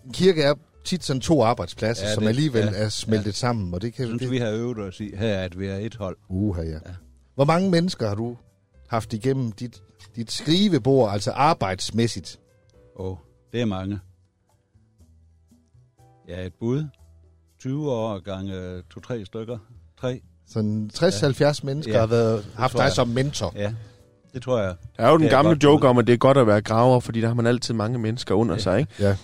En 0.06 0.12
kirke 0.12 0.42
er 0.42 0.54
tit 0.84 1.04
sådan 1.04 1.20
to 1.20 1.42
arbejdspladser, 1.42 2.02
ja, 2.04 2.08
Ja, 2.08 2.14
som 2.14 2.22
det- 2.22 2.28
alligevel 2.28 2.64
ja, 2.64 2.70
er 2.84 2.88
smeltet 2.88 3.26
ja. 3.26 3.32
sammen. 3.32 3.74
Og 3.74 3.82
det 3.82 3.94
kan 3.94 4.06
synes, 4.06 4.22
det, 4.22 4.30
vi 4.30 4.38
har 4.38 4.50
øvet 4.50 4.78
os 4.78 5.00
i 5.00 5.16
her, 5.16 5.38
at 5.40 5.58
vi 5.58 5.66
er 5.66 5.76
et 5.76 5.94
hold. 5.94 6.16
Uha, 6.28 6.62
ja. 6.62 6.68
Ja. 6.72 6.78
Hvor 7.34 7.44
mange 7.44 7.70
mennesker 7.70 8.08
har 8.08 8.14
du 8.14 8.36
haft 8.88 9.12
igennem 9.12 9.52
dit, 9.52 9.82
dit 10.16 10.32
skrivebord, 10.32 11.12
altså 11.12 11.30
arbejdsmæssigt? 11.30 12.40
Og 12.96 13.18
det 13.52 13.60
er 13.60 13.64
mange. 13.64 14.00
Ja, 16.28 16.46
et 16.46 16.52
bud. 16.60 16.84
20 17.60 17.90
år 17.92 18.18
gange 18.18 18.82
to-tre 18.90 19.24
stykker. 19.24 19.58
Tre. 20.00 20.20
Sådan 20.48 20.90
60-70 20.94 21.60
mennesker 21.64 21.92
Ja, 21.92 21.98
har 22.00 22.06
været, 22.06 22.46
haft 22.56 22.72
dig 22.72 22.82
jeg. 22.82 22.92
som 22.92 23.08
mentor. 23.08 23.52
Ja, 23.56 23.74
det 24.34 24.42
tror 24.42 24.60
jeg. 24.60 24.74
Der 24.96 25.02
er 25.02 25.08
jo 25.10 25.14
den 25.16 25.22
Det 25.22 25.30
gamle 25.30 25.58
joke 25.62 25.88
om, 25.88 25.98
at 25.98 26.06
det 26.06 26.12
er 26.12 26.16
godt 26.16 26.36
at 26.38 26.46
være 26.46 26.60
graver, 26.62 27.00
fordi 27.00 27.20
der 27.20 27.26
har 27.26 27.34
man 27.34 27.46
altid 27.46 27.74
mange 27.74 27.98
mennesker 27.98 28.34
under 28.34 28.54
Ja. 28.54 28.60
sig, 28.60 28.78
ikke? 28.80 28.92
Ja. 29.00 29.16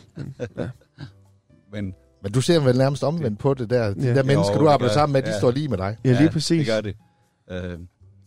Men 1.73 1.95
Men 2.23 2.33
du 2.33 2.41
ser 2.41 2.61
vel 2.61 2.77
nærmest 2.79 3.05
omvendt 3.05 3.39
på 3.39 3.55
det 3.55 3.71
der. 3.71 3.95
De 3.95 4.07
Ja. 4.07 4.15
der 4.15 4.23
mennesker, 4.23 4.55
Jo, 4.55 4.61
du 4.61 4.69
arbejder 4.69 4.95
sammen 4.95 5.13
med, 5.13 5.23
de 5.23 5.29
Ja. 5.31 5.39
står 5.39 5.51
lige 5.51 5.69
med 5.69 5.79
dig. 5.79 5.97
Ja, 6.05 6.19
lige 6.21 6.31
præcis. 6.31 6.67
det 6.67 6.75
gør 6.75 6.81
det. 6.81 6.97
Øh, 7.73 7.79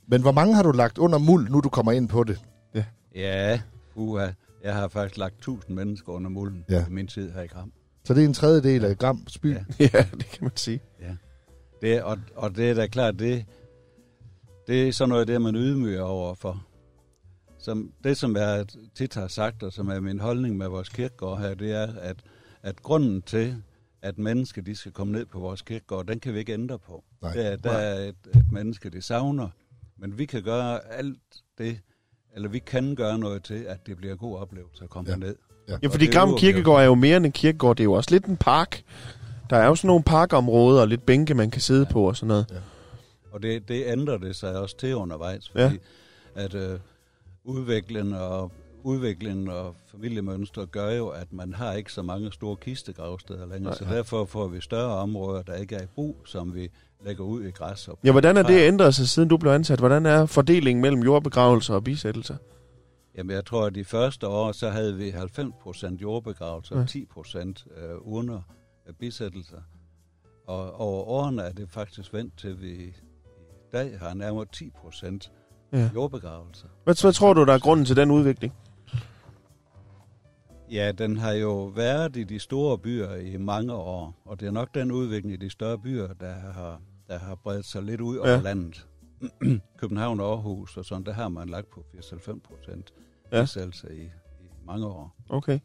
Men 0.07 0.21
hvor 0.21 0.31
mange 0.31 0.55
har 0.55 0.63
du 0.63 0.71
lagt 0.71 0.97
under 0.97 1.17
muld, 1.17 1.49
nu 1.49 1.59
du 1.59 1.69
kommer 1.69 1.91
ind 1.91 2.09
på 2.09 2.23
det? 2.23 2.39
ja, 3.15 3.61
uha. 3.95 4.27
Jeg 4.63 4.73
har 4.75 4.87
faktisk 4.87 5.17
lagt 5.17 5.35
1000 5.37 5.75
mennesker 5.75 6.11
under 6.13 6.29
mulden 6.29 6.65
Ja. 6.69 6.75
ja. 6.75 6.85
i 6.87 6.89
min 6.89 7.07
tid 7.07 7.31
her 7.31 7.41
i 7.41 7.47
Gram. 7.47 7.71
Så 8.05 8.13
det 8.13 8.23
er 8.23 8.27
en 8.27 8.33
tredjedel 8.33 8.85
af 8.85 8.97
Gram 8.97 9.27
Spy. 9.27 9.45
Ja. 9.47 9.63
Ja, 9.93 10.05
det 10.17 10.25
kan 10.25 10.37
man 10.41 10.51
sige. 10.55 10.79
Det, 11.81 12.03
og, 12.03 12.17
og 12.35 12.55
det 12.55 12.69
er 12.69 12.73
da 12.73 12.87
klart, 12.87 13.19
det, 13.19 13.45
det 14.67 14.87
er 14.87 14.91
sådan 14.91 15.09
noget, 15.09 15.27
det 15.27 15.41
man 15.41 15.55
ydmyger 15.55 16.01
over 16.01 16.33
for. 16.35 16.63
Som, 17.59 17.91
det, 18.03 18.17
som 18.17 18.35
jeg 18.35 18.65
tit 18.95 19.13
har 19.13 19.27
sagt, 19.27 19.63
og 19.63 19.73
som 19.73 19.89
er 19.89 19.99
min 19.99 20.19
holdning 20.19 20.57
med 20.57 20.67
vores 20.67 20.89
kirkegård 20.89 21.39
her, 21.39 21.53
det 21.53 21.71
er, 21.71 21.87
at, 22.01 22.15
at 22.63 22.83
grunden 22.83 23.21
til, 23.21 23.55
at 24.01 24.17
mennesker 24.17 24.61
de 24.61 24.75
skal 24.75 24.91
komme 24.91 25.13
ned 25.13 25.25
på 25.25 25.39
vores 25.39 25.61
kirkegård, 25.61 26.05
den 26.05 26.19
kan 26.19 26.33
vi 26.33 26.39
ikke 26.39 26.53
ændre 26.53 26.79
på. 26.79 27.03
Nej. 27.21 27.33
Der, 27.33 27.55
der 27.55 27.71
er 27.71 28.09
et, 28.09 28.15
et 28.35 28.51
menneske, 28.51 28.89
det 28.89 29.03
savner, 29.03 29.49
men 29.97 30.17
vi 30.17 30.25
kan 30.25 30.43
gøre 30.43 30.79
alt 30.93 31.19
det, 31.57 31.79
eller 32.35 32.49
vi 32.49 32.59
kan 32.59 32.95
gøre 32.95 33.19
noget 33.19 33.43
til, 33.43 33.53
at 33.63 33.87
det 33.87 33.97
bliver 33.97 34.13
en 34.13 34.17
god 34.17 34.37
oplevelse 34.37 34.83
at 34.83 34.89
komme 34.89 35.09
Ja. 35.09 35.13
ja. 35.15 35.19
ned. 35.19 35.35
Ja. 35.69 35.77
Ja, 35.83 35.87
fordi 35.87 36.07
er 36.07 36.11
Gram 36.11 36.29
uafgjort. 36.29 36.39
Kirkegård 36.39 36.81
er 36.81 36.85
jo 36.85 36.95
mere 36.95 37.17
end 37.17 37.25
en 37.25 37.31
kirkegård. 37.31 37.75
Det 37.77 37.83
er 37.83 37.85
jo 37.85 37.93
også 37.93 38.11
lidt 38.11 38.25
en 38.25 38.37
park. 38.37 38.83
Der 39.49 39.57
er 39.57 39.65
jo 39.67 39.75
sådan 39.75 39.87
nogle 39.87 40.03
parkområder 40.03 40.81
og 40.81 40.87
lidt 40.87 41.05
bænke, 41.05 41.33
man 41.33 41.51
kan 41.51 41.61
sidde 41.61 41.85
på 41.85 42.07
og 42.07 42.15
sådan 42.17 42.27
noget. 42.27 42.61
Og 43.31 43.43
det, 43.43 43.67
det 43.67 43.83
ændrer 43.87 44.17
det 44.17 44.35
sig 44.35 44.59
også 44.59 44.77
til 44.77 44.95
undervejs, 44.95 45.49
fordi 45.49 45.63
ja. 45.63 45.71
at 46.35 46.53
øh, 46.55 46.79
udviklingen 47.43 48.13
og 48.13 48.51
udviklingen 48.83 49.47
og 49.47 49.75
familiemønstre 49.91 50.65
gør 50.65 50.91
jo, 50.91 51.07
at 51.07 51.33
man 51.33 51.53
har 51.53 51.73
ikke 51.73 51.91
så 51.93 52.01
mange 52.01 52.31
store 52.31 52.55
kistegravsteder 52.55 53.39
længere, 53.39 53.59
Nej. 53.59 53.69
Nej, 53.69 53.77
så 53.77 53.85
derfor 53.85 54.25
får 54.25 54.47
vi 54.47 54.61
større 54.61 54.95
områder, 54.95 55.41
der 55.41 55.55
ikke 55.55 55.75
er 55.75 55.83
i 55.83 55.87
brug, 55.95 56.17
som 56.25 56.55
vi 56.55 56.69
lægger 57.05 57.23
ud 57.23 57.43
i 57.43 57.51
græs. 57.51 57.87
Og 57.87 57.99
Ja, 58.03 58.11
hvordan 58.11 58.37
er 58.37 58.43
det 58.43 58.67
ændret 58.67 58.95
sig, 58.95 59.09
siden 59.09 59.29
du 59.29 59.37
blev 59.37 59.51
ansat? 59.51 59.79
Hvordan 59.79 60.05
er 60.05 60.25
fordelingen 60.25 60.81
mellem 60.81 61.01
jordbegravelser 61.03 61.73
og 61.75 61.83
bisættelser? 61.83 62.35
Jamen, 63.17 63.35
jeg 63.35 63.45
tror, 63.45 63.65
at 63.65 63.75
de 63.75 63.83
første 63.85 64.27
år, 64.27 64.51
så 64.51 64.69
havde 64.69 64.95
vi 64.95 65.09
90% 65.11 65.97
jordbegravelser 66.01 66.75
Ja. 66.75 66.81
og 66.81 66.87
10% 66.89 67.65
øh, 67.77 67.95
urner 68.01 68.41
bisættelser. 68.99 69.57
Og 70.47 70.79
over 70.79 71.03
årene 71.03 71.41
er 71.41 71.51
det 71.51 71.69
faktisk 71.69 72.13
vendt 72.13 72.37
til, 72.37 72.47
at 72.47 72.61
vi 72.61 72.71
i 72.71 72.93
dag 73.73 73.99
har 73.99 74.13
nærmere 74.13 74.45
10% 74.55 75.29
Ja. 75.73 75.89
jordbegravelser. 75.95 76.67
Hvad, 76.83 77.01
hvad 77.01 77.13
tror 77.13 77.33
du, 77.33 77.45
der 77.45 77.53
er 77.53 77.59
grunden 77.59 77.85
til 77.85 77.95
den 77.95 78.11
udvikling? 78.11 78.53
Ja, 80.73 80.91
den 80.91 81.17
har 81.17 81.31
jo 81.31 81.63
været 81.65 82.15
i 82.15 82.23
de 82.23 82.39
store 82.39 82.77
byer 82.77 83.15
i 83.15 83.37
mange 83.37 83.73
år, 83.73 84.21
og 84.25 84.39
det 84.39 84.47
er 84.47 84.51
nok 84.51 84.73
den 84.75 84.91
udvikling 84.91 85.33
i 85.33 85.37
de 85.45 85.49
større 85.49 85.77
byer, 85.77 86.13
der 86.13 86.33
har, 86.33 86.81
der 87.07 87.17
har 87.19 87.35
bredt 87.35 87.65
sig 87.65 87.83
lidt 87.83 88.01
ud 88.01 88.17
over 88.17 88.29
Ja. 88.29 88.39
landet. 88.41 88.87
København 89.79 90.19
og 90.19 90.31
Aarhus 90.31 90.77
og 90.77 90.85
sådan, 90.85 91.03
der 91.05 91.13
har 91.13 91.29
man 91.29 91.49
lagt 91.49 91.69
på 91.69 91.79
80-90 91.97 92.39
procent 92.39 92.93
Ja. 93.31 93.45
ja. 93.55 93.93
i, 93.93 94.01
i 94.01 94.09
mange 94.67 94.85
år. 94.85 95.15
Okay. 95.29 95.59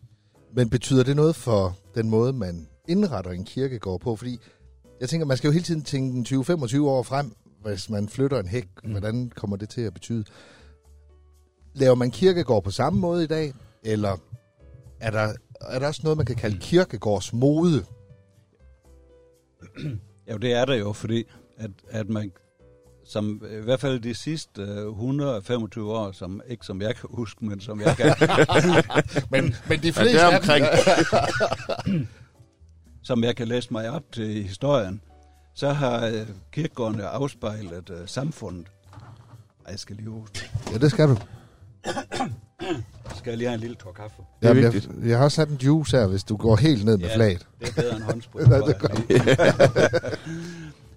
Men 0.52 0.70
betyder 0.70 1.02
det 1.04 1.16
noget 1.16 1.36
for 1.36 1.76
den 1.94 2.10
måde, 2.10 2.32
man 2.32 2.68
indretter 2.88 3.30
en 3.30 3.44
kirkegård 3.44 4.00
på? 4.00 4.16
Fordi 4.16 4.38
jeg 5.00 5.08
tænker, 5.08 5.26
man 5.26 5.36
skal 5.36 5.48
jo 5.48 5.52
hele 5.52 5.64
tiden 5.64 5.82
tænke 5.82 6.34
20-25 6.36 6.80
år 6.82 7.02
frem, 7.02 7.32
hvis 7.62 7.90
man 7.90 8.08
flytter 8.08 8.40
en 8.40 8.46
hæk. 8.48 8.68
Mm. 8.84 8.90
Hvordan 8.90 9.32
kommer 9.36 9.56
det 9.56 9.68
til 9.68 9.80
at 9.80 9.94
betyde? 9.94 10.24
Laver 11.74 11.94
man 11.94 12.10
kirkegård 12.10 12.64
på 12.64 12.70
samme 12.70 13.00
måde 13.00 13.24
i 13.24 13.26
dag? 13.26 13.52
Eller 13.84 14.16
er 15.00 15.10
der, 15.10 15.32
er 15.60 15.78
der 15.78 15.86
også 15.86 16.00
noget, 16.04 16.16
man 16.16 16.26
kan 16.26 16.36
kalde 16.36 16.58
kirkegårds 16.58 17.32
mode? 17.32 17.84
Ja, 20.26 20.36
det 20.36 20.52
er 20.52 20.64
der 20.64 20.74
jo, 20.74 20.92
fordi 20.92 21.24
at, 21.56 21.70
at 21.90 22.08
man, 22.08 22.32
som 23.04 23.42
i 23.50 23.54
hvert 23.62 23.80
fald 23.80 24.00
de 24.00 24.14
sidste 24.14 24.62
øh, 24.62 24.88
125 24.88 25.92
år, 25.92 26.12
som 26.12 26.40
ikke 26.48 26.66
som 26.66 26.82
jeg 26.82 26.96
kan 26.96 27.08
huske, 27.12 27.44
men 27.44 27.60
som 27.60 27.80
jeg 27.80 27.96
kan, 27.96 28.06
Men, 29.30 29.54
men 29.68 29.80
de 29.82 29.86
Ja, 29.86 29.92
fleste 30.02 30.18
er 30.18 30.26
dem- 30.30 30.36
omkring. 30.36 30.64
som 33.02 33.24
jeg 33.24 33.36
kan 33.36 33.48
læse 33.48 33.72
mig 33.72 33.90
op 33.90 34.02
til 34.12 34.36
i 34.36 34.42
historien, 34.42 35.00
så 35.54 35.70
har 35.70 36.06
øh, 36.06 36.26
kirkegårdene 36.52 37.04
afspejlet 37.06 37.90
øh, 37.90 38.08
samfundet. 38.08 38.66
Ej, 39.66 39.70
jeg 39.70 39.78
skal 39.78 39.96
lige 39.96 40.08
huske. 40.10 40.50
Ja, 40.72 40.78
det 40.78 40.90
skal 40.90 41.08
du. 41.08 41.16
Skal 43.28 43.32
jeg 43.32 43.38
lige 43.38 43.48
have 43.48 43.54
en 43.54 43.60
lille 43.60 43.76
tår 43.76 43.92
kaffe? 43.92 44.16
Det 44.16 44.44
er 44.44 44.48
Jamen, 44.48 44.62
jeg, 44.62 44.72
vigtigt. 44.72 44.94
jeg 45.06 45.16
har 45.18 45.24
også 45.24 45.36
sat 45.36 45.48
en 45.48 45.56
juice 45.56 45.96
her, 45.96 46.06
hvis 46.06 46.24
du 46.24 46.36
går 46.36 46.56
helt 46.56 46.84
ned 46.84 46.96
med 46.98 47.06
Ja. 47.08 47.16
flaget. 47.16 47.46
Det 47.60 47.68
er 47.68 47.82
bedre 47.82 47.96
end 47.96 48.02
håndsprit. 48.04 48.48
Ja, 48.50 48.58
det 48.60 49.38
jeg. 49.38 50.00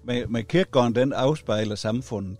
men, 0.04 0.24
men 0.32 0.44
kirkegården, 0.44 0.94
den 0.94 1.12
afspejler 1.12 1.74
samfundet. 1.74 2.36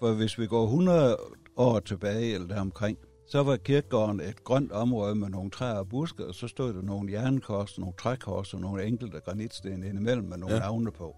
For 0.00 0.12
hvis 0.12 0.38
vi 0.38 0.46
går 0.46 0.64
100 0.64 1.16
år 1.56 1.80
tilbage, 1.80 2.34
eller 2.34 2.46
deromkring, 2.48 2.98
så 3.30 3.42
var 3.42 3.56
kirkegården 3.56 4.20
et 4.20 4.44
grønt 4.44 4.72
område 4.72 5.14
med 5.14 5.28
nogle 5.28 5.50
træer 5.50 5.74
og 5.74 5.88
buske, 5.88 6.26
og 6.26 6.34
så 6.34 6.48
stod 6.48 6.74
der 6.74 6.82
nogle 6.82 7.12
jernkors, 7.12 7.78
nogle 7.78 7.94
trækors 8.00 8.54
og 8.54 8.60
nogle 8.60 8.84
enkelte 8.84 9.20
granitsten 9.20 9.82
indimellem 9.84 10.24
med 10.28 10.36
nogle 10.38 10.54
Ja. 10.54 10.60
ja. 10.60 10.66
navne 10.66 10.90
på. 10.92 11.16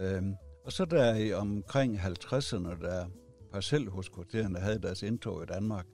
Øhm, 0.00 0.34
og 0.66 0.72
så 0.72 0.84
der 0.84 1.14
i 1.14 1.32
omkring 1.32 1.98
50'erne, 2.00 2.82
der 2.84 3.04
parcelhuskvartererne 3.52 4.58
havde 4.58 4.78
deres 4.82 5.02
indtog 5.02 5.42
i 5.42 5.46
Danmark, 5.46 5.86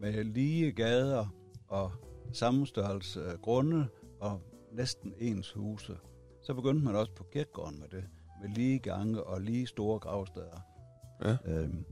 med 0.00 0.24
lige 0.24 0.72
gader 0.72 1.26
og 1.68 1.92
sammenstørrelse 2.32 3.24
af 3.24 3.40
grunde 3.42 3.86
og 4.20 4.40
næsten 4.72 5.14
ens 5.18 5.52
huse. 5.52 5.96
Så 6.42 6.54
begyndte 6.54 6.84
man 6.84 6.96
også 6.96 7.12
på 7.12 7.24
kirkegården 7.32 7.80
med 7.80 7.88
det, 7.88 8.04
med 8.42 8.48
lige 8.48 8.78
gange 8.78 9.22
og 9.22 9.40
lige 9.40 9.66
store 9.66 9.98
gravsteder. 9.98 10.60
Ja. 11.24 11.36
Øhm, 11.46 11.84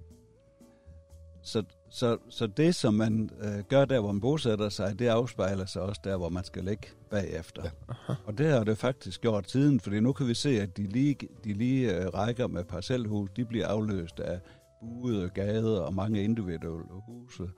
så, 1.42 1.62
så, 1.90 2.18
så 2.28 2.46
det, 2.46 2.74
som 2.74 2.94
man 2.94 3.30
øh, 3.40 3.64
gør 3.68 3.84
der, 3.84 4.00
hvor 4.00 4.12
man 4.12 4.20
bosætter 4.20 4.68
sig, 4.68 4.98
det 4.98 5.06
afspejler 5.06 5.66
sig 5.66 5.82
også 5.82 6.00
der, 6.04 6.16
hvor 6.16 6.28
man 6.28 6.44
skal 6.44 6.64
ligge 6.64 6.88
bagefter. 7.10 7.62
Ja. 7.88 8.14
Og 8.26 8.38
det 8.38 8.46
har 8.46 8.64
det 8.64 8.78
faktisk 8.78 9.20
gjort 9.20 9.50
siden, 9.50 9.80
fordi 9.80 10.00
nu 10.00 10.12
kan 10.12 10.26
vi 10.28 10.34
se, 10.34 10.60
at 10.60 10.76
de 10.76 10.82
lige, 10.82 11.16
de 11.44 11.52
lige 11.52 11.96
øh, 11.96 12.06
rækker 12.14 12.46
med 12.46 12.64
parcelhus, 12.64 13.30
de 13.36 13.44
bliver 13.44 13.66
afløst 13.66 14.20
af 14.20 14.40
buede 14.80 15.28
gader 15.28 15.80
og 15.80 15.94
mange 15.94 16.22
individuelle 16.22 16.84
huse. 17.06 17.50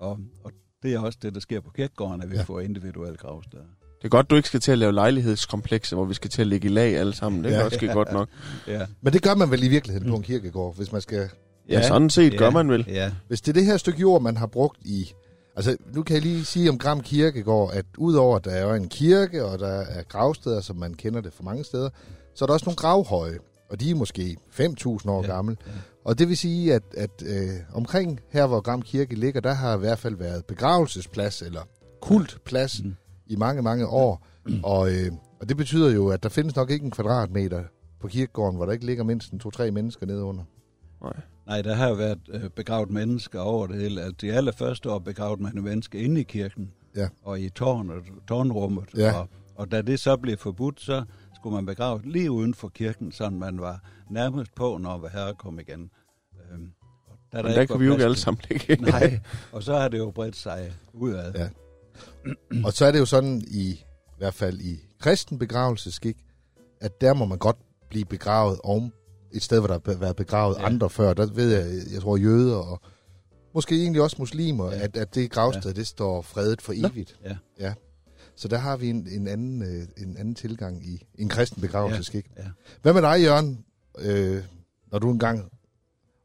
Og, 0.00 0.18
og 0.44 0.52
det 0.82 0.94
er 0.94 0.98
også 0.98 1.18
det, 1.22 1.34
der 1.34 1.40
sker 1.40 1.60
på 1.60 1.70
kirkegården, 1.70 2.22
at 2.22 2.28
vi 2.30 2.34
Ja. 2.34 2.40
ja. 2.40 2.44
får 2.44 2.60
individuelle 2.60 3.16
gravsteder. 3.16 3.62
Det 3.98 4.04
er 4.04 4.08
godt, 4.08 4.30
du 4.30 4.36
ikke 4.36 4.48
skal 4.48 4.60
til 4.60 4.72
at 4.72 4.78
lave 4.78 4.92
lejlighedskomplekser, 4.92 5.96
hvor 5.96 6.04
vi 6.04 6.14
skal 6.14 6.30
til 6.30 6.40
at 6.40 6.46
ligge 6.46 6.68
i 6.68 6.70
lag 6.70 6.96
alle 6.96 7.14
sammen. 7.14 7.44
Det 7.44 7.52
er 7.54 7.58
Ja. 7.58 7.64
også 7.64 7.90
godt 7.92 8.12
nok. 8.12 8.28
Ja, 8.66 8.86
Men 9.00 9.12
det 9.12 9.22
gør 9.22 9.34
man 9.34 9.50
vel 9.50 9.62
i 9.62 9.68
virkeligheden 9.68 10.10
på 10.10 10.16
en 10.16 10.22
kirkegård, 10.22 10.76
hvis 10.76 10.92
man 10.92 11.00
skal... 11.00 11.28
Ja, 11.68 11.82
sådan 11.88 12.10
set 12.10 12.38
gør 12.38 12.50
man 12.50 12.68
vel. 12.70 12.84
Ja, 12.88 13.12
Hvis 13.28 13.40
det 13.40 13.48
er 13.48 13.52
det 13.52 13.66
her 13.66 13.76
stykke 13.76 14.00
jord, 14.00 14.22
man 14.22 14.36
har 14.36 14.46
brugt 14.46 14.78
i... 14.82 15.12
Altså, 15.56 15.76
nu 15.94 16.02
kan 16.02 16.14
jeg 16.14 16.22
lige 16.22 16.44
sige 16.44 16.70
om 16.70 16.78
Gram 16.78 17.00
Kirkegård, 17.00 17.70
at 17.72 17.86
udover 17.98 18.36
at 18.36 18.44
der 18.44 18.50
er 18.50 18.74
en 18.74 18.88
kirke, 18.88 19.44
og 19.44 19.58
der 19.58 19.68
er 19.80 20.02
gravsteder, 20.02 20.60
som 20.60 20.76
man 20.76 20.94
kender 20.94 21.20
det 21.20 21.32
fra 21.32 21.44
mange 21.44 21.64
steder, 21.64 21.90
så 22.34 22.44
er 22.44 22.46
der 22.46 22.52
også 22.54 22.66
nogle 22.66 22.76
gravhøje, 22.76 23.38
og 23.70 23.80
de 23.80 23.90
er 23.90 23.94
måske 23.94 24.36
5.000 24.60 25.10
år 25.10 25.22
ja. 25.22 25.28
Ja, 25.28 25.34
gamle. 25.34 25.56
ja. 25.66 25.72
Og 26.04 26.18
det 26.18 26.28
vil 26.28 26.36
sige, 26.36 26.74
at, 26.74 26.82
at 26.96 27.22
øh, 27.26 27.48
omkring 27.72 28.20
her, 28.30 28.46
hvor 28.46 28.60
Gram 28.60 28.82
Kirke 28.82 29.14
ligger, 29.14 29.40
der 29.40 29.52
har 29.52 29.76
i 29.76 29.78
hvert 29.78 29.98
fald 29.98 30.16
været 30.16 30.44
begravelsesplads, 30.44 31.42
eller 31.42 31.60
kultplads, 32.00 32.82
Mm. 32.84 32.94
i 33.26 33.36
mange, 33.36 33.62
mange 33.62 33.86
år. 33.86 34.26
Og, 34.62 34.90
øh, 34.92 35.12
og 35.40 35.48
det 35.48 35.56
betyder 35.56 35.90
jo, 35.90 36.08
at 36.08 36.22
der 36.22 36.28
findes 36.28 36.56
nok 36.56 36.70
ikke 36.70 36.84
en 36.84 36.90
kvadratmeter 36.90 37.62
på 38.00 38.08
kirkegården, 38.08 38.56
hvor 38.56 38.66
der 38.66 38.72
ikke 38.72 38.86
ligger 38.86 39.04
mindst 39.04 39.32
en 39.32 39.38
to-tre 39.38 39.70
mennesker 39.70 40.06
nede 40.06 40.22
under. 40.22 40.42
Nej. 41.02 41.12
Nej, 41.46 41.62
der 41.62 41.74
har 41.74 41.88
jo 41.88 41.94
været 41.94 42.18
øh, 42.32 42.50
begravet 42.50 42.90
mennesker 42.90 43.40
over 43.40 43.66
det 43.66 43.76
hele. 43.76 44.00
Altså, 44.02 44.16
de 44.20 44.32
allerførste 44.32 44.90
år 44.90 44.98
begravet 44.98 45.40
man 45.40 45.52
mennesker 45.62 45.98
inde 45.98 46.20
i 46.20 46.24
kirken. 46.24 46.70
Ja. 46.96 47.08
Og 47.22 47.40
i 47.40 47.48
tårnet, 47.48 48.02
tårnrummet. 48.28 48.84
Ja. 48.96 49.12
Og, 49.12 49.28
og 49.54 49.70
da 49.70 49.82
det 49.82 50.00
så 50.00 50.16
blev 50.16 50.36
forbudt, 50.36 50.80
så 50.80 51.04
skulle 51.40 51.54
man 51.54 51.66
begrave 51.66 52.00
lige 52.04 52.30
uden 52.30 52.54
for 52.54 52.68
kirken, 52.68 53.12
så 53.12 53.30
man 53.30 53.60
var 53.60 53.80
nærmest 54.10 54.54
på, 54.54 54.78
når 54.78 55.08
herre 55.12 55.34
kom 55.34 55.58
igen. 55.58 55.90
Øhm, 56.52 56.72
og 57.06 57.18
da 57.32 57.42
Men 57.42 57.52
der 57.52 57.60
ikke 57.60 57.72
kan 57.72 57.80
vi 57.80 57.86
jo 57.86 57.92
ikke 57.92 58.04
alle 58.04 58.16
sammen 58.16 58.42
ligge. 58.50 58.76
Nej, 58.76 59.20
og 59.52 59.62
så 59.62 59.76
har 59.76 59.88
det 59.88 59.98
jo 59.98 60.10
bredt 60.10 60.36
sig 60.36 60.72
udad. 60.92 61.32
Ja. 61.34 61.48
Og 62.64 62.72
så 62.72 62.84
er 62.86 62.92
det 62.92 62.98
jo 62.98 63.06
sådan, 63.06 63.44
i, 63.50 63.70
i 63.70 64.18
hvert 64.18 64.34
fald 64.34 64.60
i 64.60 64.80
kristen 64.98 65.38
begravelseskik, 65.38 66.16
at 66.80 67.00
der 67.00 67.14
må 67.14 67.24
man 67.24 67.38
godt 67.38 67.56
blive 67.90 68.04
begravet 68.04 68.60
om 68.64 68.92
et 69.32 69.42
sted, 69.42 69.58
hvor 69.58 69.66
der 69.66 69.78
har 69.86 69.98
været 69.98 70.16
begravet 70.16 70.56
ja. 70.56 70.66
Andre 70.66 70.90
før. 70.90 71.14
Der 71.14 71.26
ved 71.26 71.56
jeg, 71.56 71.92
jeg 71.92 72.02
tror 72.02 72.16
jøder 72.16 72.56
og 72.56 72.80
måske 73.54 73.74
egentlig 73.74 74.02
også 74.02 74.16
muslimer, 74.18 74.70
ja. 74.70 74.80
At, 74.80 74.96
at 74.96 75.14
det 75.14 75.30
gravsted, 75.30 75.70
ja. 75.70 75.72
det 75.72 75.86
står 75.86 76.22
fredet 76.22 76.62
for 76.62 76.72
evigt. 76.76 77.20
Ja. 77.24 77.36
ja. 77.60 77.74
Så 78.40 78.48
der 78.48 78.58
har 78.58 78.76
vi 78.76 78.88
en, 78.88 79.08
en, 79.10 79.28
anden, 79.28 79.62
øh, 79.62 80.04
en 80.06 80.16
anden 80.16 80.34
tilgang 80.34 80.86
i 80.86 81.06
en 81.14 81.28
kristen 81.28 81.62
begravelseskik. 81.62 82.26
Ja. 82.38 82.42
Hvad 82.82 82.92
med 82.92 83.02
dig, 83.02 83.22
Jørgen? 83.22 83.64
Øh, 83.98 84.42
når 84.92 84.98
du 84.98 85.10
engang 85.10 85.52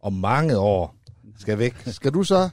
om 0.01 0.13
mange 0.13 0.57
år 0.57 0.95
skal 1.39 1.57
væk, 1.57 1.75
skal 1.87 2.11
du 2.11 2.23
så 2.23 2.49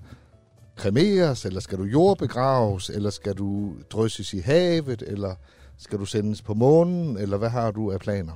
kremeres, 0.76 1.45
eller 1.45 1.61
skal 1.61 1.78
du 1.78 1.85
jordbegraves, 1.85 2.90
eller 2.90 3.11
skal 3.11 3.35
du 3.35 3.75
drysses 3.90 4.35
i 4.35 4.38
havet, 4.38 5.02
eller 5.07 5.35
skal 5.78 5.99
du 5.99 6.04
sendes 6.04 6.42
på 6.42 6.54
månen, 6.54 7.16
eller 7.16 7.37
hvad 7.37 7.49
har 7.49 7.71
du 7.71 7.92
af 7.92 8.00
planer? 8.00 8.33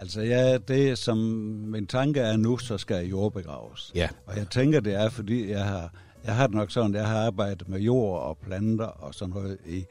Altså 0.00 0.20
ja, 0.20 0.58
det 0.58 0.98
som 0.98 1.18
min 1.66 1.86
tanke 1.86 2.20
er 2.20 2.36
nu, 2.36 2.58
så 2.58 2.78
skal 2.78 2.96
jeg 2.96 3.10
jordbegraves. 3.10 3.92
Ja. 3.94 4.08
Og 4.26 4.36
jeg 4.36 4.46
tænker, 4.50 4.80
det 4.80 4.94
er, 4.94 5.08
fordi 5.08 5.50
jeg 5.50 5.64
har, 5.64 5.92
jeg 6.24 6.34
har 6.34 6.46
det 6.46 6.56
nok 6.56 6.70
sådan, 6.70 6.94
jeg 6.94 7.08
har 7.08 7.26
arbejdet 7.26 7.68
med 7.68 7.80
jord 7.80 8.22
og 8.22 8.38
planter 8.38 8.86
og 8.86 9.14
sådan 9.14 9.34
noget 9.34 9.58
i, 9.66 9.86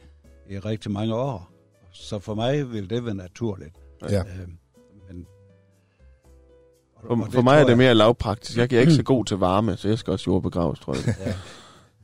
i 0.49 0.59
rigtig 0.59 0.91
mange 0.91 1.15
år. 1.15 1.51
Så 1.91 2.19
for 2.19 2.35
mig 2.35 2.71
vil 2.71 2.89
det 2.89 3.05
være 3.05 3.15
naturligt. 3.15 3.75
Ja. 4.09 4.19
Øhm, 4.19 4.57
men, 5.07 5.25
og- 6.95 7.17
For, 7.17 7.25
og 7.25 7.31
for 7.33 7.41
mig 7.41 7.59
er 7.61 7.65
det 7.65 7.77
mere 7.77 7.95
lavpraktisk. 7.95 8.57
Jeg 8.57 8.73
er 8.73 8.79
ikke 8.79 8.93
så 8.93 9.03
god 9.03 9.25
til 9.25 9.37
varme, 9.37 9.77
så 9.77 9.87
jeg 9.87 9.97
skal 9.99 10.11
også 10.13 10.23
jordbegraves, 10.31 10.79
tror 10.79 10.93
jeg. 10.95 11.15
Ja. 11.25 11.33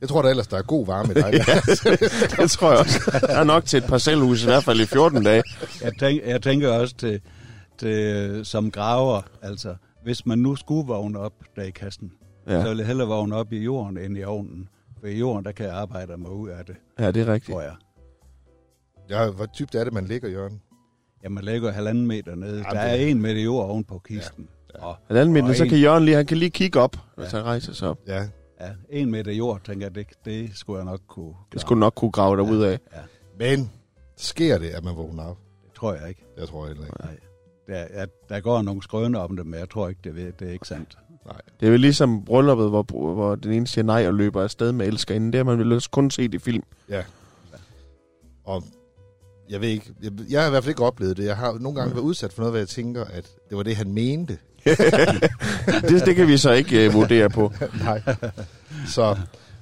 Jeg 0.00 0.08
tror 0.08 0.22
da 0.22 0.28
ellers, 0.30 0.46
der 0.46 0.56
er 0.58 0.62
god 0.62 0.86
varme 0.86 1.10
i 1.12 1.14
dig. 1.14 1.32
det 2.42 2.50
tror 2.50 2.70
jeg 2.70 2.78
også. 2.78 3.18
Der 3.20 3.34
er 3.34 3.44
nok 3.44 3.64
til 3.64 3.76
et 3.76 3.84
parcelhus, 3.84 4.42
i 4.42 4.46
hvert 4.46 4.64
fald 4.64 4.80
i 4.80 4.84
14 4.86 5.22
dage. 5.24 5.42
Jeg, 5.82 5.92
tænk, 5.98 6.22
jeg 6.26 6.42
tænker 6.42 6.72
også 6.72 6.94
til, 6.96 7.20
til, 7.78 8.40
som 8.44 8.70
graver, 8.70 9.22
altså, 9.42 9.74
hvis 10.02 10.26
man 10.26 10.38
nu 10.38 10.56
skulle 10.56 10.86
vågne 10.86 11.18
op 11.18 11.32
der 11.56 11.62
i 11.62 11.70
kassen, 11.70 12.12
ja. 12.48 12.60
så 12.62 12.68
ville 12.68 12.80
jeg 12.80 12.86
hellere 12.86 13.08
vågne 13.08 13.36
op 13.36 13.52
i 13.52 13.58
jorden 13.58 13.98
end 13.98 14.18
i 14.18 14.24
ovnen. 14.24 14.68
For 15.00 15.06
i 15.06 15.18
jorden, 15.18 15.44
der 15.44 15.52
kan 15.52 15.66
jeg 15.66 15.74
arbejde 15.74 16.16
mig 16.16 16.30
ud 16.30 16.48
af 16.48 16.64
det, 16.64 16.76
Ja, 16.98 17.10
det 17.10 17.22
er 17.28 17.32
rigtigt. 17.32 17.52
tror 17.54 17.62
jeg. 17.62 17.74
Ja, 19.10 19.30
hvor 19.30 19.46
dybt 19.46 19.74
er 19.74 19.84
det, 19.84 19.92
man 19.92 20.04
ligger, 20.04 20.28
Jørgen? 20.28 20.60
Ja, 21.24 21.28
man 21.28 21.44
lægger 21.44 21.72
halvanden 21.72 22.06
meter 22.06 22.34
ned. 22.34 22.56
Ja, 22.56 22.62
Der 22.62 22.70
det- 22.70 23.02
er 23.02 23.06
en 23.06 23.22
meter 23.22 23.40
jord 23.42 23.64
oven 23.70 23.84
på 23.84 23.98
kisten. 23.98 24.48
Ja. 24.74 24.84
Og, 24.84 24.96
Halvanden 25.06 25.32
meter, 25.32 25.48
Og 25.48 25.56
så 25.56 25.62
en- 25.62 25.68
kan 25.68 25.78
Jørgen 25.78 26.04
lige, 26.04 26.16
han 26.16 26.26
kan 26.26 26.36
lige 26.36 26.50
kigge 26.50 26.80
op, 26.80 26.96
hvis 27.16 27.32
Ja. 27.32 27.36
han 27.36 27.46
rejser 27.46 27.72
sig 27.72 27.88
op. 27.88 27.98
Ja. 28.06 28.28
ja, 28.60 28.68
en 28.90 29.10
meter 29.10 29.32
jord, 29.32 29.60
tænker 29.64 29.86
jeg, 29.86 29.94
det, 29.94 30.06
det 30.24 30.50
skulle 30.54 30.76
jeg 30.78 30.84
nok 30.84 31.00
kunne 31.08 31.26
Det 31.28 31.34
klare. 31.50 31.60
skulle 31.60 31.80
nok 31.80 31.92
kunne 31.96 32.10
grave 32.10 32.36
dig 32.36 32.44
ud 32.44 32.62
af. 32.62 32.78
Ja, 32.94 33.00
Men 33.38 33.70
sker 34.16 34.58
det, 34.58 34.68
at 34.68 34.84
man 34.84 34.96
vågner 34.96 35.22
op? 35.22 35.38
det 35.64 35.72
tror 35.74 35.94
jeg 35.94 36.08
ikke. 36.08 36.24
Jeg 36.38 36.48
tror 36.48 36.66
heller 36.66 36.84
ikke. 36.84 36.96
Nej. 37.00 37.16
Der, 37.66 38.00
ja, 38.00 38.04
der 38.28 38.40
går 38.40 38.62
nogle 38.62 38.82
skrøner 38.82 39.18
om 39.18 39.36
det, 39.36 39.46
men 39.46 39.60
jeg 39.60 39.70
tror 39.70 39.88
ikke, 39.88 40.00
det, 40.04 40.14
ved- 40.16 40.32
det 40.32 40.48
er 40.48 40.52
ikke 40.52 40.68
sandt. 40.68 40.98
Nej. 41.26 41.40
Det 41.60 41.66
er 41.66 41.70
vel 41.70 41.80
ligesom 41.80 42.24
brylluppet, 42.24 42.68
hvor, 42.68 42.82
hvor 43.14 43.34
den 43.34 43.52
ene 43.52 43.66
siger 43.66 43.84
nej 43.84 44.06
og 44.06 44.14
løber 44.14 44.42
afsted 44.42 44.72
med 44.72 44.86
elskerinden. 44.86 45.32
Det 45.32 45.38
har 45.38 45.44
man 45.44 45.58
vel 45.58 45.72
også 45.72 45.90
kun 45.90 46.10
set 46.10 46.34
i 46.34 46.38
film. 46.38 46.62
Ja. 46.88 47.02
Og 48.44 48.62
jeg 49.50 49.60
ved 49.60 49.68
ikke, 49.68 49.92
jeg, 50.02 50.12
jeg 50.30 50.40
har 50.40 50.46
i 50.46 50.50
hvert 50.50 50.64
fald 50.64 50.70
ikke 50.70 50.82
oplevet 50.82 51.16
det. 51.16 51.24
Jeg 51.24 51.36
har 51.36 51.58
nogle 51.60 51.78
gange 51.80 51.94
været 51.94 52.04
udsat 52.04 52.32
for 52.32 52.42
noget, 52.42 52.52
hvor 52.52 52.58
jeg 52.58 52.68
tænker, 52.68 53.04
at 53.04 53.30
det 53.48 53.56
var 53.56 53.62
det, 53.62 53.76
han 53.76 53.92
mente. 53.92 54.38
det, 55.88 56.06
det 56.06 56.16
kan 56.16 56.28
vi 56.28 56.36
så 56.36 56.52
ikke 56.52 56.86
uh, 56.86 56.94
vurdere 56.94 57.30
på. 57.30 57.52
nej. 57.84 58.02
Så 58.86 59.16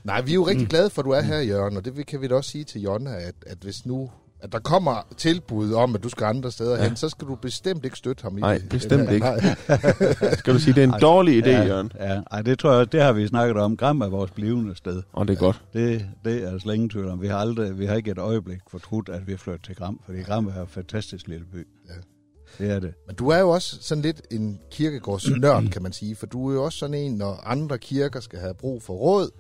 nej, 0.05 0.21
vi 0.21 0.31
er 0.31 0.35
jo 0.35 0.47
rigtig 0.47 0.69
glade 0.69 0.91
for, 0.91 1.03
at 1.03 1.07
du 1.07 1.11
er 1.11 1.21
her, 1.21 1.41
Jørgen, 1.41 1.77
og 1.77 1.85
det 1.85 2.07
kan 2.07 2.21
vi 2.21 2.29
da 2.29 2.35
også 2.35 2.51
sige 2.51 2.65
til 2.65 2.81
Jonna, 2.81 3.17
at, 3.17 3.35
at 3.47 3.59
hvis 3.61 3.87
nu 3.87 4.11
at 4.45 4.53
der 4.53 4.59
kommer 4.59 5.07
tilbud 5.17 5.73
om, 5.73 5.95
at 5.95 6.03
du 6.03 6.09
skal 6.09 6.25
andre 6.25 6.53
steder 6.53 6.75
ja. 6.75 6.83
Ja. 6.83 6.89
hen, 6.89 6.97
så 6.97 7.09
skal 7.09 7.29
du 7.29 7.35
bestemt 7.35 7.85
ikke 7.85 7.97
støtte 7.97 8.23
ham 8.23 8.39
i 8.39 8.41
Nej, 8.41 8.59
det. 8.59 8.69
bestemt 8.69 9.11
ikke. 9.11 9.27
Skal 10.39 10.55
du 10.55 10.59
sige, 10.59 10.75
det 10.75 10.85
er 10.85 10.95
en 10.95 11.01
dårlig 11.01 11.45
idé, 11.45 11.49
ja, 11.49 11.67
Jørgen? 11.67 11.93
Ja, 12.01 12.21
ej, 12.31 12.43
det 12.43 12.59
tror 12.59 12.73
jeg, 12.73 12.93
det 12.93 13.03
har 13.03 13.13
vi 13.13 13.27
snakket 13.27 13.57
om. 13.57 13.77
Gram 13.77 14.01
er 14.01 14.09
vores 14.09 14.31
blivende 14.31 14.77
sted. 14.77 15.03
Og 15.13 15.29
det 15.29 15.35
er 15.35 15.39
godt. 15.41 15.63
Det, 15.73 16.07
det 16.25 16.45
er 16.45 16.59
slet 16.59 16.75
ingen 16.75 16.91
tvivl 16.91 17.09
om. 17.09 17.23
Vi 17.23 17.27
har, 17.27 17.39
aldrig, 17.39 17.79
vi 17.79 17.87
har 17.87 17.95
ikke 17.95 18.11
et 18.11 18.19
øjeblik 18.19 18.59
fortrudt, 18.71 19.09
at 19.09 19.27
vi 19.27 19.33
er 19.33 19.37
flyttet 19.37 19.65
til 19.65 19.77
Gram, 19.77 20.01
fordi 20.05 20.23
Gram 20.23 20.47
er 20.47 20.61
en 20.61 20.67
fantastisk 20.69 21.29
lille 21.29 21.45
by. 21.53 21.67
Ja. 21.89 21.95
Det 22.59 22.71
er 22.71 22.81
det. 22.81 22.95
Men 23.07 23.17
du 23.17 23.29
er 23.29 23.39
jo 23.39 23.51
også 23.51 23.77
sådan 23.81 24.03
lidt 24.03 24.23
en 24.31 24.61
kirkegårdsnørd, 24.71 25.69
kan 25.71 25.83
man 25.83 25.93
sige, 25.93 26.17
for 26.17 26.27
du 26.27 26.51
er 26.51 26.55
jo 26.55 26.65
også 26.65 26.79
sådan 26.79 26.95
en, 26.95 27.13
når 27.13 27.43
andre 27.45 27.79
kirker 27.79 28.21
skal 28.21 28.39
have 28.39 28.55
brug 28.55 28.83
for 28.83 28.95
råd, 28.95 29.31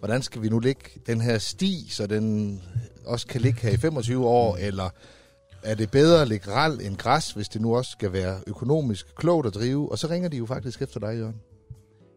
hvordan 0.00 0.22
skal 0.22 0.42
vi 0.42 0.48
nu 0.48 0.58
lægge 0.58 1.00
den 1.06 1.20
her 1.20 1.38
sti, 1.38 1.86
så 1.90 2.06
den 2.06 2.62
også 3.06 3.26
kan 3.26 3.40
ligge 3.40 3.60
her 3.60 3.70
i 3.70 3.76
25 3.76 4.26
år, 4.26 4.56
eller 4.56 4.90
er 5.62 5.74
det 5.74 5.90
bedre 5.90 6.22
at 6.22 6.28
lægge 6.28 6.50
ral 6.50 6.80
end 6.82 6.96
græs, 6.96 7.32
hvis 7.32 7.48
det 7.48 7.60
nu 7.60 7.76
også 7.76 7.90
skal 7.90 8.12
være 8.12 8.36
økonomisk 8.46 9.14
klogt 9.14 9.46
at 9.46 9.54
drive? 9.54 9.92
Og 9.92 9.98
så 9.98 10.08
ringer 10.08 10.28
de 10.28 10.36
jo 10.36 10.46
faktisk 10.46 10.82
efter 10.82 11.00
dig, 11.00 11.18
Jørgen. 11.18 11.40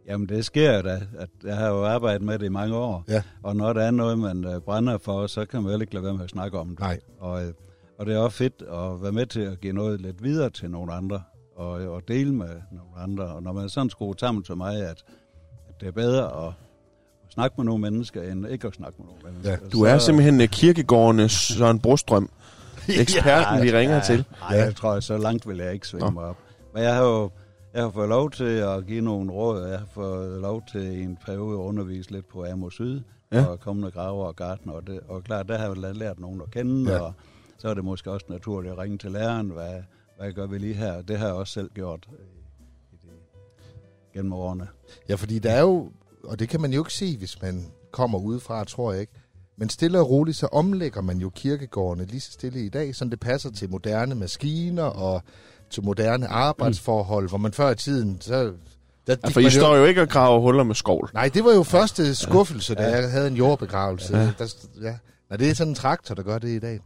Jamen, 0.08 0.30
det 0.30 0.46
sker 0.46 0.82
da. 0.82 1.02
At 1.18 1.30
jeg 1.44 1.56
har 1.56 1.68
jo 1.68 1.86
arbejdet 1.86 2.22
med 2.22 2.40
det 2.40 2.46
i 2.46 2.50
mange 2.50 2.76
år. 2.76 3.04
Ja. 3.08 3.24
Og 3.44 3.56
når 3.56 3.74
der 3.74 3.82
er 3.82 3.92
noget, 3.92 4.20
man 4.20 4.46
øh, 4.46 4.62
brænder 4.62 4.98
for, 4.98 5.28
så 5.28 5.46
kan 5.46 5.64
man 5.64 5.74
jo 5.74 5.80
ikke 5.80 5.94
lade 5.94 6.04
være 6.04 6.14
med 6.14 6.24
at 6.24 6.30
snakke 6.30 6.60
om 6.60 6.70
det. 6.70 6.80
Nej. 6.80 7.00
Og, 7.20 7.46
øh, 7.46 7.54
og 7.98 8.06
det 8.06 8.16
er 8.16 8.20
også 8.20 8.38
fedt 8.38 8.62
at 8.62 9.04
være 9.04 9.12
med 9.12 9.26
til 9.26 9.42
at 9.42 9.62
give 9.62 9.74
noget 9.74 10.02
lidt 10.02 10.24
videre 10.24 10.50
til 10.50 10.72
nogle 10.72 10.94
andre, 10.94 11.22
og, 11.56 11.72
og 11.72 12.08
dele 12.08 12.34
med 12.34 12.62
nogle 12.72 12.92
andre. 12.98 13.24
Og 13.24 13.44
når 13.44 13.54
man 13.54 13.64
er 13.64 13.68
sådan 13.68 13.90
skruet 13.90 14.20
sammen 14.20 14.44
til 14.44 14.58
mig, 14.58 14.76
at, 14.76 15.04
at 15.70 15.76
det 15.80 15.88
er 15.88 15.92
bedre 15.92 16.48
at 16.48 16.54
snakke 17.34 17.54
med 17.58 17.66
nogle 17.66 17.82
mennesker, 17.82 18.22
end 18.32 18.48
ikke 18.48 18.68
at 18.68 18.74
snakke 18.74 18.96
med 19.00 19.06
nogle 19.08 19.22
mennesker. 19.26 19.52
Ja. 19.52 19.70
Du 19.70 19.82
er 19.82 19.98
simpelthen 19.98 20.42
uh, 20.42 20.48
kirkegårdenes 20.48 21.32
Søren 21.32 21.80
Brostrøm. 21.80 22.30
Eksperten, 23.02 23.64
vi 23.64 23.74
ringer 23.78 24.02
til. 24.02 24.26
Nej, 24.40 24.58
jeg 24.60 24.76
tror, 24.76 25.00
så 25.00 25.18
langt 25.18 25.48
vil 25.48 25.58
jeg 25.58 25.74
ikke 25.74 25.88
svinge 25.88 26.06
Nå. 26.06 26.12
mig 26.12 26.24
op. 26.24 26.38
Men 26.74 26.84
jeg 26.84 26.96
har 26.96 27.04
jo 27.04 27.30
jeg 27.74 27.82
har 27.84 27.90
fået 27.92 28.10
lov 28.10 28.32
til 28.32 28.44
at 28.44 28.86
give 28.88 29.02
nogle 29.02 29.32
råd. 29.32 29.68
Jeg 29.68 29.80
har 29.80 29.86
fået 29.94 30.42
lov 30.42 30.64
til 30.72 31.02
en 31.04 31.18
periode 31.26 31.54
at 31.54 31.64
undervise 31.64 32.12
lidt 32.12 32.28
på 32.28 32.46
Amo 32.46 32.70
Syd, 32.70 33.02
Ja. 33.32 33.40
ja. 33.40 33.46
og 33.46 33.60
kommende 33.60 33.92
graver 33.92 34.26
og 34.26 34.36
gartner. 34.36 34.74
Og, 34.74 34.88
det, 34.88 35.00
og 35.08 35.24
klart, 35.24 35.48
der 35.48 35.58
har 35.58 35.68
jeg 35.84 35.96
lært 35.96 36.20
nogen 36.20 36.42
at 36.42 36.52
kende, 36.52 36.92
Ja. 36.92 36.96
ja. 36.98 37.02
og 37.02 37.14
så 37.58 37.68
er 37.70 37.74
det 37.74 37.84
måske 37.84 38.12
også 38.12 38.26
naturligt 38.30 38.72
at 38.72 38.78
ringe 38.78 38.98
til 38.98 39.12
læreren. 39.12 39.50
Hvad, 39.50 39.74
hvad 40.20 40.32
gør 40.34 40.48
vi 40.48 40.58
lige 40.58 40.74
her? 40.74 41.02
Det 41.02 41.18
har 41.18 41.26
jeg 41.26 41.36
også 41.36 41.54
selv 41.54 41.70
gjort 41.74 42.08
i, 42.12 42.14
i 42.96 42.98
det, 43.02 43.10
gennem 44.14 44.34
årene. 44.34 44.68
Ja, 45.10 45.16
fordi 45.16 45.40
der 45.40 45.52
er 45.52 45.62
jo, 45.62 45.92
og 46.24 46.40
det 46.40 46.50
kan 46.50 46.62
man 46.62 46.74
jo 46.74 46.82
ikke 46.82 46.94
se, 46.94 47.18
hvis 47.18 47.42
man 47.42 47.66
kommer 47.92 48.20
udefra, 48.20 48.64
tror 48.64 48.92
jeg 48.92 49.02
ikke. 49.02 49.14
Men 49.58 49.70
stille 49.70 50.00
og 50.00 50.10
roligt, 50.10 50.38
så 50.38 50.48
omlægger 50.48 51.02
man 51.02 51.18
jo 51.18 51.30
kirkegårdene 51.30 52.06
lige 52.06 52.22
så 52.22 52.32
stille 52.32 52.66
i 52.66 52.70
dag, 52.70 52.96
så 52.96 53.06
det 53.06 53.20
passer 53.20 53.52
til 53.52 53.70
moderne 53.70 54.16
maskiner 54.16 54.84
og 54.84 55.22
til 55.70 55.84
moderne 55.84 56.28
arbejdsforhold, 56.28 57.30
hvor 57.30 57.38
man 57.38 57.54
før 57.54 57.70
i 57.70 57.76
tiden, 57.76 58.22
så... 58.22 58.54
Der 59.08 59.16
Ja, 59.24 59.30
for 59.30 59.40
I 59.40 59.50
står 59.50 59.76
jo 59.76 59.86
ikke 59.86 60.02
og 60.02 60.10
graver 60.10 60.40
huller 60.40 60.64
med 60.64 60.76
skovl. 60.76 61.10
Nej, 61.14 61.30
det 61.34 61.44
var 61.44 61.54
jo 61.54 61.64
første 61.64 62.16
skuffelse, 62.16 62.76
da 62.76 62.84
jeg 62.84 63.12
havde 63.12 63.28
en 63.28 63.36
jordbegravelse. 63.36 64.18
Ja. 64.18 64.24
Ja. 64.24 64.32
Der, 64.40 64.56
ja. 64.82 64.98
Nej, 65.30 65.38
det 65.38 65.50
er 65.50 65.54
sådan 65.54 65.72
en 65.72 65.76
traktor, 65.76 66.16
der 66.16 66.24
gør 66.24 66.40
det 66.40 66.50
i 66.50 66.60
dag. 66.60 66.80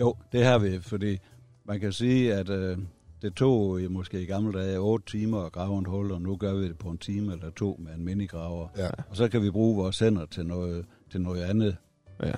Jo, 0.00 0.14
det 0.32 0.44
har 0.44 0.58
vi, 0.58 0.80
fordi 0.80 1.18
man 1.66 1.80
kan 1.80 1.92
sige, 1.92 2.34
at 2.34 2.48
øh, 2.48 2.78
det 3.22 3.34
tog 3.34 3.80
måske 3.90 4.22
i 4.22 4.26
gamle 4.26 4.60
dage 4.60 4.78
8 4.78 5.06
timer 5.06 5.42
at 5.42 5.52
grave 5.52 5.78
en 5.78 5.86
hul, 5.86 6.12
og 6.12 6.22
nu 6.22 6.36
gør 6.36 6.54
vi 6.54 6.68
det 6.68 6.78
på 6.78 6.88
en 6.88 6.98
time 6.98 7.32
eller 7.32 7.50
to 7.50 7.76
med 7.78 7.94
en 7.94 8.04
minigraver. 8.04 8.68
Ja. 8.76 8.90
Og 9.10 9.16
så 9.16 9.28
kan 9.28 9.42
vi 9.42 9.50
bruge 9.50 9.76
vores 9.76 9.98
hænder 9.98 10.26
til 10.26 10.46
noget, 10.46 10.86
til 11.10 11.20
noget 11.20 11.42
andet. 11.42 11.76
Ja. 12.22 12.32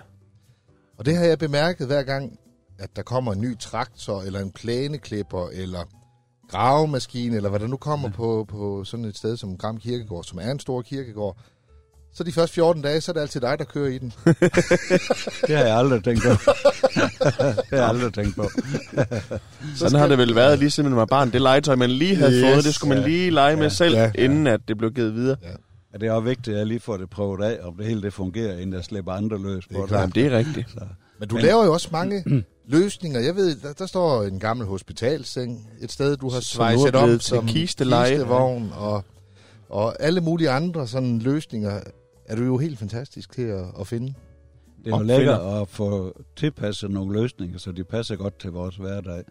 Og 0.97 1.07
det 1.07 1.17
har 1.17 1.25
jeg 1.25 1.39
bemærket 1.39 1.87
hver 1.87 2.03
gang, 2.03 2.39
at 2.79 2.97
der 2.97 3.03
kommer 3.03 3.33
en 3.33 3.41
ny 3.41 3.59
traktor, 3.59 4.23
eller 4.23 4.41
en 4.41 4.53
plæneklipper, 4.53 5.49
eller 5.53 5.85
gravemaskine, 6.49 7.37
eller 7.37 7.51
hvad 7.51 7.61
der 7.61 7.67
nu 7.67 7.77
kommer 7.77 8.09
ja. 8.09 8.15
på, 8.15 8.45
på 8.49 8.85
sådan 8.85 9.05
et 9.05 9.17
sted 9.17 9.37
som 9.37 9.57
Gram 9.57 9.79
Kirkegård, 9.79 10.25
som 10.25 10.39
er 10.39 10.51
en 10.51 10.59
stor 10.59 10.83
kirkegård. 10.83 11.37
Så 12.15 12.25
de 12.25 12.33
første 12.33 12.55
14 12.55 12.83
dage, 12.83 13.01
så 13.01 13.13
er 13.13 13.15
det 13.15 13.21
altid 13.21 13.41
dig, 13.41 13.59
der 13.59 13.65
kører 13.65 13.89
i 13.89 13.99
den. 13.99 14.13
Det 15.47 15.57
har 15.57 15.65
jeg 15.65 15.77
aldrig 15.79 16.05
tænkt 16.05 16.23
på. 16.23 16.29
det 16.31 17.65
har 17.71 17.77
jeg 17.77 17.89
aldrig 17.89 18.13
tænkt 18.15 18.37
på. 18.37 18.51
Sådan 19.77 19.99
har 19.99 20.07
det 20.07 20.19
vel 20.19 20.35
været, 20.35 20.59
lige 20.59 20.71
siden 20.71 20.91
man 20.91 20.97
var 20.99 21.05
barn. 21.05 21.33
Det 21.33 21.41
legetøj, 21.43 21.75
man 21.75 21.91
lige 21.91 22.17
havde 22.17 22.33
Yes, 22.33 22.53
fået, 22.55 22.65
det 22.65 22.75
skulle 22.75 22.95
man 22.95 23.03
ja. 23.03 23.09
lige 23.09 23.31
lege 23.31 23.57
med 23.57 23.63
Ja, 23.63 23.69
selv, 23.69 23.95
ja, 23.97 24.11
inden 24.15 24.47
at 24.47 24.61
det 24.69 24.79
blev 24.79 24.91
givet 24.93 25.15
videre. 25.15 25.37
Ja, 25.93 25.99
det 25.99 26.09
er 26.09 26.13
også 26.13 26.25
vigtigt, 26.29 26.49
at 26.55 26.59
jeg 26.59 26.67
lige 26.67 26.81
får 26.81 26.97
det 26.97 27.11
prøvet 27.11 27.45
af, 27.45 27.59
om 27.63 27.75
det 27.77 27.87
hele 27.87 28.03
det 28.03 28.13
fungerer, 28.13 28.53
inden 28.53 28.73
jeg 28.73 28.85
slipper 28.85 29.13
andre 29.13 29.39
løs 29.43 29.65
Det 29.67 29.77
er 29.77 29.81
på 29.81 29.87
det. 29.87 29.93
Jamen, 29.93 30.11
det 30.11 30.27
er 30.27 30.39
rigtigt. 30.39 30.71
Så, 30.71 30.81
Men 31.21 31.29
du 31.29 31.35
Men- 31.35 31.45
laver 31.45 31.65
jo 31.65 31.73
også 31.73 31.89
mange 31.93 32.45
løsninger. 32.69 33.21
Jeg 33.21 33.37
ved, 33.37 33.57
der, 33.57 33.73
der 33.73 33.87
står 33.87 34.23
en 34.23 34.41
gammel 34.41 34.67
hospitalseng, 34.67 35.69
et 35.81 35.93
sted, 35.93 36.17
du 36.17 36.31
har 36.31 36.41
svejset 36.41 36.95
op 36.95 37.09
til 37.09 37.21
som 37.21 37.47
kisteleje. 37.47 38.11
kistevogn, 38.11 38.73
og, 38.77 39.05
og 39.69 40.03
alle 40.03 40.21
mulige 40.21 40.51
andre 40.51 40.87
sådan 40.89 41.19
løsninger 41.19 41.81
er 42.29 42.37
du 42.37 42.43
jo 42.45 42.57
helt 42.59 42.79
fantastisk 42.79 43.33
til 43.33 43.43
at, 43.43 43.67
at 43.81 43.87
finde. 43.87 44.15
det 44.85 44.93
er 44.93 44.97
jo 44.99 45.03
lækkert 45.03 45.61
at 45.63 45.69
få 45.69 46.21
tilpasset 46.37 46.91
nogle 46.91 47.21
løsninger, 47.23 47.59
så 47.59 47.73
de 47.73 47.85
passer 47.85 48.17
godt 48.17 48.39
til 48.39 48.51
vores 48.51 48.77
hverdag. 48.77 49.25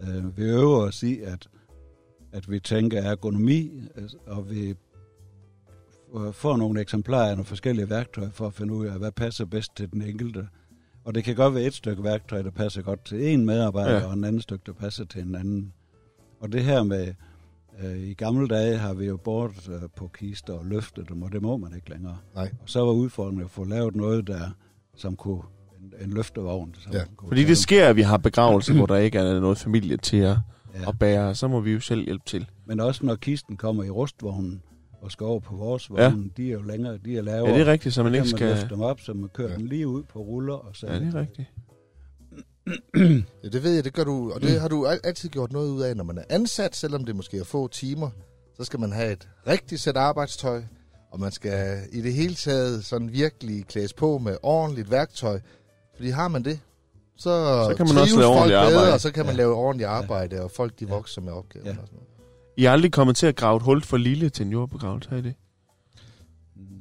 Uh, 0.00 0.36
vi 0.38 0.42
øver 0.42 0.76
os 0.76 1.02
i, 1.02 1.20
at, 1.20 1.48
at 2.32 2.50
vi 2.50 2.60
tænker 2.60 3.02
ergonomi, 3.02 3.70
altså, 3.96 4.16
og 4.26 4.50
vi 4.50 4.74
f- 6.14 6.30
får 6.30 6.56
nogle 6.56 6.80
eksemplarer 6.80 7.28
af 7.30 7.36
nogle 7.36 7.44
forskellige 7.44 7.90
værktøjer 7.90 8.30
for 8.30 8.46
at 8.46 8.54
finde 8.54 8.74
ud 8.74 8.86
af, 8.86 8.98
hvad 8.98 9.12
passer 9.12 9.44
bedst 9.44 9.76
til 9.76 9.92
den 9.92 10.02
enkelte. 10.02 10.48
Og 11.04 11.14
det 11.14 11.24
kan 11.24 11.36
godt 11.36 11.54
være 11.54 11.64
et 11.64 11.74
stykke 11.74 12.02
værktøj, 12.04 12.42
der 12.42 12.50
passer 12.50 12.82
godt 12.82 13.04
til 13.04 13.28
en 13.28 13.46
medarbejder, 13.46 13.94
Ja. 13.98 14.06
og 14.06 14.12
en 14.12 14.24
anden 14.24 14.42
stykke, 14.42 14.62
der 14.66 14.72
passer 14.72 15.04
til 15.04 15.22
en 15.22 15.34
anden. 15.34 15.72
Og 16.40 16.52
det 16.52 16.64
her 16.64 16.82
med, 16.82 17.08
øh, 17.08 17.14
i 17.96 18.14
gamle 18.14 18.48
dage 18.48 18.76
har 18.78 18.94
vi 18.94 19.06
jo 19.06 19.16
båret 19.16 19.68
øh, 19.68 19.88
på 19.96 20.08
kister 20.14 20.52
og 20.52 20.66
løftet 20.66 21.08
dem, 21.08 21.22
og 21.22 21.32
det 21.32 21.42
må 21.42 21.56
man 21.56 21.72
ikke 21.76 21.90
længere. 21.90 22.16
Nej. 22.34 22.50
Og 22.62 22.68
så 22.68 22.80
var 22.80 22.92
udfordringen 22.92 23.44
at 23.44 23.50
få 23.50 23.64
lavet 23.64 23.96
noget, 23.96 24.26
der 24.26 24.50
som 24.96 25.16
kunne, 25.16 25.42
en, 25.80 25.92
en 26.04 26.10
løftevogn. 26.14 26.74
Som 26.78 26.92
Ja. 26.92 27.00
kunne 27.16 27.28
Fordi 27.28 27.44
det 27.44 27.58
sker, 27.58 27.88
at 27.88 27.96
vi 27.96 28.02
har 28.02 28.16
begravelser, 28.16 28.74
hvor 28.74 28.86
der 28.86 28.96
ikke 28.96 29.18
er 29.18 29.40
noget 29.40 29.58
familie 29.58 29.96
til 29.96 30.16
at, 30.16 30.36
Ja. 30.74 30.88
at 30.88 30.98
bære, 30.98 31.34
så 31.34 31.48
må 31.48 31.60
vi 31.60 31.72
jo 31.72 31.80
selv 31.80 32.04
hjælpe 32.04 32.24
til. 32.26 32.46
Men 32.66 32.80
også 32.80 33.06
når 33.06 33.14
kisten 33.16 33.56
kommer 33.56 33.84
i 33.84 33.90
rustvognen 33.90 34.62
og 35.02 35.12
skal 35.12 35.24
over 35.24 35.40
på 35.40 35.56
vores 35.56 35.90
Ja. 35.96 36.08
vogn, 36.08 36.32
de 36.36 36.48
er 36.48 36.52
jo 36.52 36.62
længere, 36.62 36.98
de 37.04 37.16
er 37.16 37.22
lavere. 37.22 37.50
Ja, 37.50 37.54
det 37.58 37.68
er 37.68 37.72
rigtigt, 37.72 37.94
så 37.94 38.02
man 38.02 38.14
ikke 38.14 38.20
man 38.22 38.28
skal... 38.28 38.48
løfte 38.48 38.68
dem 38.68 38.80
op, 38.80 39.00
så 39.00 39.12
man 39.14 39.28
kører 39.28 39.48
Ja. 39.48 39.54
ja. 39.54 39.58
den 39.58 39.66
lige 39.68 39.88
ud 39.88 40.02
på 40.02 40.18
ruller. 40.18 40.54
Og 40.54 40.70
så, 40.76 40.86
Ja, 40.86 40.98
det 41.00 41.14
er 41.14 41.20
rigtigt. 41.20 41.48
Ja, 43.42 43.48
det 43.52 43.62
ved 43.62 43.74
jeg, 43.74 43.84
det 43.84 43.92
gør 43.94 44.04
du, 44.04 44.32
og 44.32 44.40
det 44.42 44.60
har 44.60 44.68
du 44.68 44.86
al- 44.86 45.00
altid 45.04 45.28
gjort 45.28 45.52
noget 45.52 45.70
ud 45.70 45.82
af, 45.82 45.96
når 45.96 46.04
man 46.04 46.18
er 46.18 46.22
ansat, 46.28 46.76
selvom 46.76 47.04
det 47.04 47.16
måske 47.16 47.38
er 47.38 47.44
få 47.44 47.68
timer. 47.68 48.10
Så 48.56 48.64
skal 48.64 48.80
man 48.80 48.92
have 48.92 49.12
et 49.12 49.28
rigtigt 49.46 49.80
sæt 49.80 49.96
arbejdstøj, 49.96 50.62
og 51.10 51.20
man 51.20 51.32
skal 51.32 51.78
i 51.92 52.00
det 52.02 52.14
hele 52.14 52.34
taget 52.34 52.84
sådan 52.84 53.12
virkelig 53.12 53.66
klædes 53.66 53.92
på 53.92 54.18
med 54.18 54.36
ordentligt 54.42 54.90
værktøj. 54.90 55.40
Fordi 55.96 56.08
har 56.10 56.28
man 56.28 56.44
det, 56.44 56.60
så, 57.16 57.22
Så 57.70 57.74
kan 57.76 57.86
man 57.88 57.96
også 57.98 58.16
lave 58.16 58.26
folk 58.26 58.36
ordentligt 58.36 58.58
bedre, 58.58 58.66
arbejde. 58.74 58.92
og 58.92 59.00
så 59.00 59.12
kan 59.12 59.26
man 59.26 59.34
Ja. 59.34 59.38
lave 59.38 59.54
ordentligt 59.54 59.88
arbejde, 59.88 60.40
og 60.42 60.50
folk 60.50 60.80
de 60.80 60.88
vokser 60.88 61.20
med 61.20 61.32
opgaven. 61.32 61.66
Ja. 61.66 61.72
Og 61.72 61.76
sådan 61.86 61.88
noget. 61.92 62.08
I 62.56 62.64
er 62.64 62.70
aldrig 62.72 62.92
kommet 62.92 63.16
til 63.16 63.26
at 63.26 63.36
grave 63.36 63.56
et 63.56 63.62
hul 63.62 63.82
for 63.82 63.96
lille 63.96 64.30
til 64.30 64.46
en 64.46 64.52
jordbegravelse, 64.52 65.08
er 65.12 65.16
I 65.16 65.20
det? 65.22 65.34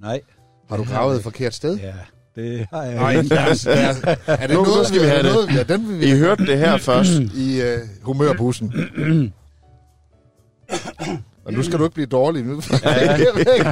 Nej, 0.01 0.21
Har 0.69 0.77
du 0.77 0.83
gravet 0.83 1.11
har 1.11 1.17
et 1.17 1.23
forkert 1.23 1.53
sted? 1.53 1.77
Ja, 1.77 1.95
det 2.35 2.67
har 2.71 2.83
jeg. 2.83 2.95
Nej, 2.95 3.13
lad 3.21 3.51
os, 3.51 3.65
lad 3.65 3.89
os, 3.89 3.97
er 4.27 4.47
det 4.47 4.55
Nu- 4.55 4.63
noget, 4.63 4.87
skal 4.87 5.01
vi 5.01 5.05
have 5.07 5.23
det. 5.23 5.33
Noget, 5.33 5.49
ja, 5.55 5.63
den 5.63 5.89
vil 5.89 5.99
vi 5.99 6.05
I 6.05 6.17
hørte 6.17 6.45
det 6.45 6.57
her 6.57 6.77
først. 6.89 7.11
i 7.35 7.61
uh, 7.61 8.03
humørbussen. 8.03 8.73
Og 11.45 11.53
nu 11.53 11.63
skal 11.63 11.79
du 11.79 11.83
ikke 11.83 11.93
blive 11.93 12.05
dårlig. 12.07 12.43
Nu. 12.45 12.55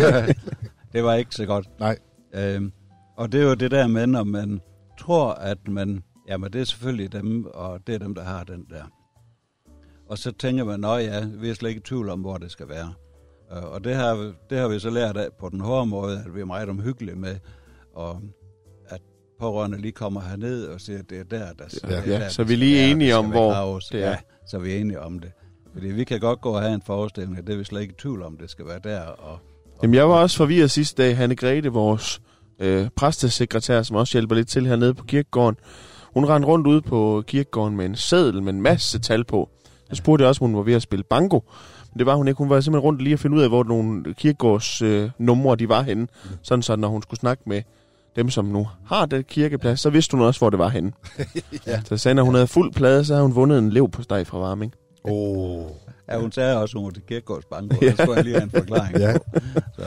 det 0.94 1.04
var 1.04 1.14
ikke 1.14 1.36
så 1.36 1.46
godt. 1.46 1.80
Nej. 1.80 1.98
Øhm, 2.36 2.72
og 3.18 3.32
det 3.32 3.42
er 3.42 3.46
jo 3.46 3.54
det 3.54 3.72
der 3.72 3.88
med, 3.88 4.08
når 4.08 4.24
man 4.24 4.62
tror, 5.00 5.32
at 5.34 5.58
man... 5.68 6.04
Jamen, 6.28 6.54
det 6.54 6.62
er 6.62 6.66
selvfølgelig 6.66 7.14
dem, 7.14 7.46
og 7.54 7.80
det 7.88 7.96
er 7.96 8.00
dem, 8.00 8.16
der 8.16 8.24
har 8.24 8.44
den 8.44 8.66
der. 8.70 8.84
Og 10.10 10.18
så 10.18 10.32
tænker 10.32 10.64
man, 10.64 10.80
nå 10.80 10.96
ja, 10.98 11.26
vi 11.26 11.50
er 11.50 11.54
slet 11.54 11.70
ikke 11.70 11.80
i 11.80 11.84
tvivl 11.84 12.10
om, 12.10 12.20
hvor 12.20 12.38
det 12.38 12.52
skal 12.52 12.70
være. 12.70 12.94
Øh, 13.58 13.64
Og 13.64 13.84
det 13.84 13.96
har, 13.96 14.16
vi- 14.16 14.34
det 14.50 14.58
har 14.58 14.68
vi 14.68 14.80
så 14.80 14.90
lært 14.90 15.18
af 15.18 15.28
på 15.40 15.50
den 15.50 15.60
hårde 15.62 15.86
måde, 15.86 16.24
at 16.26 16.36
vi 16.36 16.42
er 16.42 16.46
meget 16.46 16.70
omhyggelige 16.70 17.16
med, 17.16 17.36
og 17.96 18.10
at 18.12 18.18
pårørende 19.40 19.78
lige 19.82 19.92
kommer 19.92 20.22
herned 20.22 20.66
og 20.66 20.82
siger, 20.82 21.00
at 21.00 21.10
det 21.10 21.20
er 21.20 21.24
der, 21.24 21.54
der, 21.54 21.64
Ja, 21.84 21.88
det 21.88 22.08
er 22.08 22.12
ja, 22.14 22.20
der, 22.20 22.30
så 22.30 22.44
vi 22.44 22.54
er 22.54 22.58
lige 22.58 22.92
enige 22.92 23.16
om, 23.16 23.26
hvor 23.26 23.50
begraves. 23.50 23.86
det 23.86 24.04
er. 24.04 24.10
Ja, 24.10 24.18
så 24.48 24.60
vi 24.60 24.72
er 24.76 24.80
enige 24.80 25.02
om 25.02 25.20
det. 25.20 25.32
Fordi 25.74 25.88
vi 25.88 26.04
kan 26.04 26.20
godt 26.20 26.42
gå 26.42 26.50
og 26.50 26.62
have 26.62 26.74
en 26.74 26.82
forestilling, 26.86 27.38
at 27.38 27.48
det 27.48 27.54
er 27.54 27.58
vi 27.58 27.64
slet 27.64 27.82
ikke 27.82 27.92
i 27.92 28.02
tvivl 28.02 28.24
om, 28.24 28.38
det 28.38 28.50
skal 28.50 28.66
være 28.66 28.80
der. 28.84 29.02
Og, 29.02 29.30
og 29.34 29.40
Jamen, 29.84 29.94
jeg 29.94 30.10
var 30.10 30.16
også 30.16 30.38
forvirret 30.38 30.72
sidste 30.72 31.04
dag. 31.04 31.18
Hanne 31.18 31.36
Grete, 31.36 31.70
vores 31.70 32.22
øh, 32.60 32.88
præstesekretær, 32.96 33.82
som 33.82 33.96
også 33.96 34.14
hjælper 34.18 34.36
lidt 34.36 34.48
til 34.48 34.68
hernede 34.68 34.94
på 34.94 35.04
kirkegården. 35.04 35.58
Hun 36.14 36.26
rendte 36.26 36.48
rundt 36.48 36.68
ude 36.68 36.82
på 36.82 37.24
kirkegården 37.28 37.78
med 37.78 37.86
en 37.86 37.96
seddel 37.96 38.44
med 38.44 38.54
en 38.54 38.62
masse 38.62 39.00
tal 39.00 39.24
på. 39.24 39.50
Så 39.90 39.96
spurgte 39.96 40.24
jeg 40.24 40.30
også, 40.30 40.44
om 40.44 40.50
hun 40.50 40.58
var 40.58 40.64
ved 40.64 40.74
at 40.74 40.82
spille 40.82 41.04
banko. 41.04 41.44
Men 41.94 42.00
det 42.00 42.06
var 42.06 42.16
hun 42.16 42.28
ikke. 42.28 42.38
Hun 42.38 42.50
var 42.50 42.62
simpelthen 42.62 42.86
rundt 42.86 43.02
lige 43.02 43.14
at 43.14 43.20
finde 43.20 43.38
ud 43.38 43.42
af, 43.42 43.50
hvor 43.50 43.64
nogle 43.64 44.14
kirkegårds 44.14 44.82
øh, 44.82 45.10
numre 45.18 45.56
de 45.56 45.70
var 45.70 45.82
henne. 45.82 46.08
Sådan 46.42 46.62
så, 46.62 46.76
når 46.76 46.88
hun 46.88 47.02
skulle 47.02 47.20
snakke 47.20 47.44
med 47.46 47.62
dem, 48.20 48.30
som 48.30 48.46
nu 48.46 48.68
har 48.86 49.06
det 49.06 49.28
kirkeplads, 49.28 49.80
så 49.80 49.90
vidste 49.90 50.18
hun 50.18 50.26
også, 50.26 50.40
hvor 50.40 50.50
det 50.50 50.60
var 50.60 50.70
henne. 50.70 50.92
Ja. 51.68 51.82
Så 51.86 51.98
sagde, 51.98 52.16
når 52.16 52.24
hun 52.24 52.34
havde 52.34 52.48
fuld 52.48 52.74
plade, 52.74 53.06
så 53.06 53.14
havde 53.14 53.28
hun 53.28 53.36
vundet 53.36 53.60
en 53.60 53.70
lev 53.70 53.90
på 53.92 54.02
steg 54.02 54.28
fra 54.28 54.38
Varming. 54.38 54.74
Oh. 55.04 55.66
Ja, 56.12 56.20
hun 56.20 56.32
sagde 56.32 56.58
også, 56.62 56.78
at 56.78 56.80
hun 56.82 56.86
var 56.86 56.92
til 56.92 57.04
kirkegårdsbanko, 57.08 57.76
og 57.76 57.82
det 57.82 57.98
skulle 58.00 58.14
jeg 58.16 58.24
lige 58.24 58.34
have 58.36 58.44
en 58.44 58.50
forklaring 58.52 58.98
Ja. 58.98 59.18
på. 59.18 59.40
Så. 59.76 59.86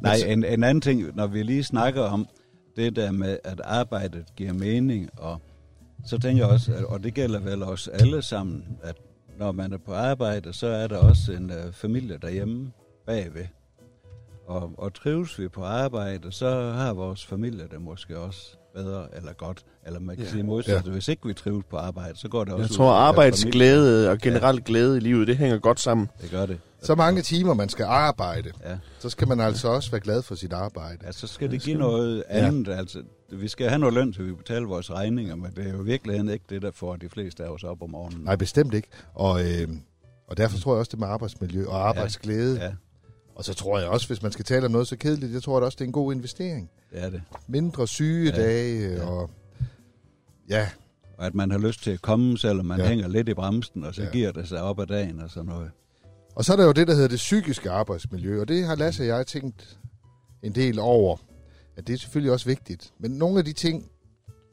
Nej, 0.00 0.16
en, 0.26 0.44
en 0.44 0.64
anden 0.64 0.80
ting, 0.80 1.16
når 1.16 1.26
vi 1.26 1.42
lige 1.42 1.64
snakker 1.64 2.02
om 2.02 2.26
det 2.76 2.96
der 2.96 3.12
med, 3.12 3.38
at 3.44 3.60
arbejdet 3.64 4.24
giver 4.36 4.52
mening, 4.52 5.08
og 5.18 5.40
så 6.06 6.18
tænker 6.18 6.44
jeg 6.44 6.52
også, 6.52 6.72
at, 6.72 6.84
og 6.84 7.02
det 7.04 7.14
gælder 7.14 7.40
vel 7.40 7.62
os 7.62 7.88
alle 7.88 8.22
sammen, 8.22 8.64
at 8.82 8.94
når 9.38 9.52
man 9.52 9.72
er 9.72 9.78
på 9.86 9.92
arbejde, 9.94 10.52
så 10.52 10.66
er 10.66 10.86
der 10.86 10.96
også 10.96 11.32
en 11.32 11.50
uh, 11.50 11.72
familie 11.72 12.18
derhjemme 12.22 12.70
bagved. 13.06 13.44
Og, 14.46 14.70
og 14.78 14.94
trives 14.94 15.38
vi 15.38 15.48
på 15.48 15.64
arbejde, 15.64 16.32
så 16.32 16.72
har 16.72 16.92
vores 16.92 17.26
familie 17.26 17.64
det 17.70 17.80
måske 17.80 18.18
også 18.18 18.56
bedre 18.74 19.06
eller 19.16 19.32
godt. 19.32 19.64
Eller 19.86 20.00
man 20.00 20.16
kan 20.16 20.22
Ja. 20.24 20.28
ja. 20.28 20.32
sige 20.32 20.42
modsat, 20.42 20.86
ja. 20.86 20.90
hvis 20.90 21.08
ikke 21.08 21.26
vi 21.26 21.34
trives 21.34 21.64
på 21.70 21.76
arbejde, 21.76 22.18
så 22.18 22.28
går 22.28 22.44
det 22.44 22.52
også 22.52 22.62
Jeg 22.62 22.70
tror, 22.76 22.92
arbejdsglæde 22.92 24.10
og 24.10 24.18
generelt 24.18 24.64
glæde 24.64 24.96
i 24.96 25.00
livet, 25.00 25.26
det 25.28 25.36
hænger 25.36 25.58
godt 25.58 25.80
sammen. 25.80 26.08
Det 26.22 26.30
gør 26.30 26.46
det. 26.46 26.60
Så 26.82 26.94
mange 26.94 27.22
timer, 27.22 27.54
man 27.54 27.68
skal 27.68 27.84
arbejde, 27.84 28.52
Ja. 28.64 28.78
så 28.98 29.08
skal 29.10 29.28
man 29.28 29.40
altså 29.40 29.68
også 29.68 29.90
være 29.90 30.00
glad 30.00 30.22
for 30.22 30.34
sit 30.34 30.52
arbejde. 30.52 30.98
Ja, 31.06 31.12
så 31.12 31.26
skal 31.26 31.50
det 31.50 31.62
give 31.62 31.78
noget 31.78 32.24
andet. 32.28 32.68
Ja. 32.68 32.72
Altså, 32.72 33.02
vi 33.32 33.48
skal 33.48 33.68
have 33.68 33.78
noget 33.78 33.94
løn, 33.94 34.12
så 34.12 34.22
vi 34.22 34.32
betaler 34.32 34.66
vores 34.66 34.90
regninger, 34.90 35.36
men 35.36 35.52
det 35.56 35.66
er 35.68 35.72
jo 35.72 35.78
virkelig 35.82 36.32
ikke 36.32 36.44
det, 36.48 36.62
der 36.62 36.70
får 36.74 36.96
de 36.96 37.08
fleste 37.08 37.44
af 37.44 37.48
os 37.48 37.64
op 37.64 37.82
om 37.82 37.90
morgenen. 37.90 38.24
Nej, 38.24 38.36
bestemt 38.36 38.74
ikke. 38.74 38.88
Og, 39.14 39.40
øh, 39.40 39.68
og 40.28 40.36
derfor 40.36 40.58
tror 40.58 40.72
jeg 40.72 40.78
også, 40.78 40.90
det 40.90 40.98
med 40.98 41.08
arbejdsmiljø 41.08 41.66
og 41.66 41.88
arbejdsglæde. 41.88 42.56
Ja. 42.58 42.64
Ja, 42.64 42.72
Og 43.34 43.44
så 43.44 43.54
tror 43.54 43.78
jeg 43.78 43.88
også, 43.88 44.06
hvis 44.06 44.22
man 44.22 44.32
skal 44.32 44.44
tale 44.44 44.66
om 44.66 44.72
noget 44.72 44.88
så 44.88 44.96
kedeligt, 44.96 45.32
jeg 45.32 45.42
tror 45.42 45.60
også, 45.60 45.76
det 45.76 45.84
er 45.84 45.88
en 45.88 45.92
god 45.92 46.12
investering. 46.12 46.70
det 46.92 47.02
er 47.02 47.10
det. 47.10 47.22
Mindre 47.48 47.88
sygedage 47.88 48.88
ja. 48.88 48.94
Ja. 48.96 49.06
og... 49.06 49.30
Ja, 50.48 50.68
Og 51.18 51.26
at 51.26 51.34
man 51.34 51.50
har 51.50 51.58
lyst 51.58 51.82
til 51.82 51.90
at 51.90 52.02
komme, 52.02 52.38
selvom 52.38 52.66
man 52.66 52.80
Ja. 52.80 52.86
hænger 52.88 53.08
lidt 53.08 53.28
i 53.28 53.34
bremsen, 53.34 53.84
og 53.84 53.94
så 53.94 54.02
Ja. 54.02 54.10
giver 54.10 54.32
det 54.32 54.48
sig 54.48 54.62
op 54.62 54.80
ad 54.80 54.86
dagen 54.86 55.20
og 55.20 55.30
sådan 55.30 55.46
noget. 55.48 55.70
Og 56.34 56.44
så 56.44 56.52
er 56.52 56.56
der 56.56 56.64
jo 56.64 56.72
det, 56.72 56.88
der 56.88 56.94
hedder 56.94 57.08
det 57.08 57.16
psykiske 57.16 57.70
arbejdsmiljø, 57.70 58.40
og 58.40 58.48
det 58.48 58.64
har 58.66 58.74
Lasse 58.74 59.02
og 59.02 59.06
jeg 59.06 59.26
tænkt 59.26 59.78
en 60.42 60.54
del 60.54 60.78
over, 60.78 61.16
at 61.76 61.86
det 61.86 61.92
er 61.94 61.98
selvfølgelig 61.98 62.32
også 62.32 62.46
vigtigt. 62.46 62.92
Men 63.00 63.10
nogle 63.10 63.38
af 63.38 63.44
de 63.44 63.52
ting, 63.52 63.88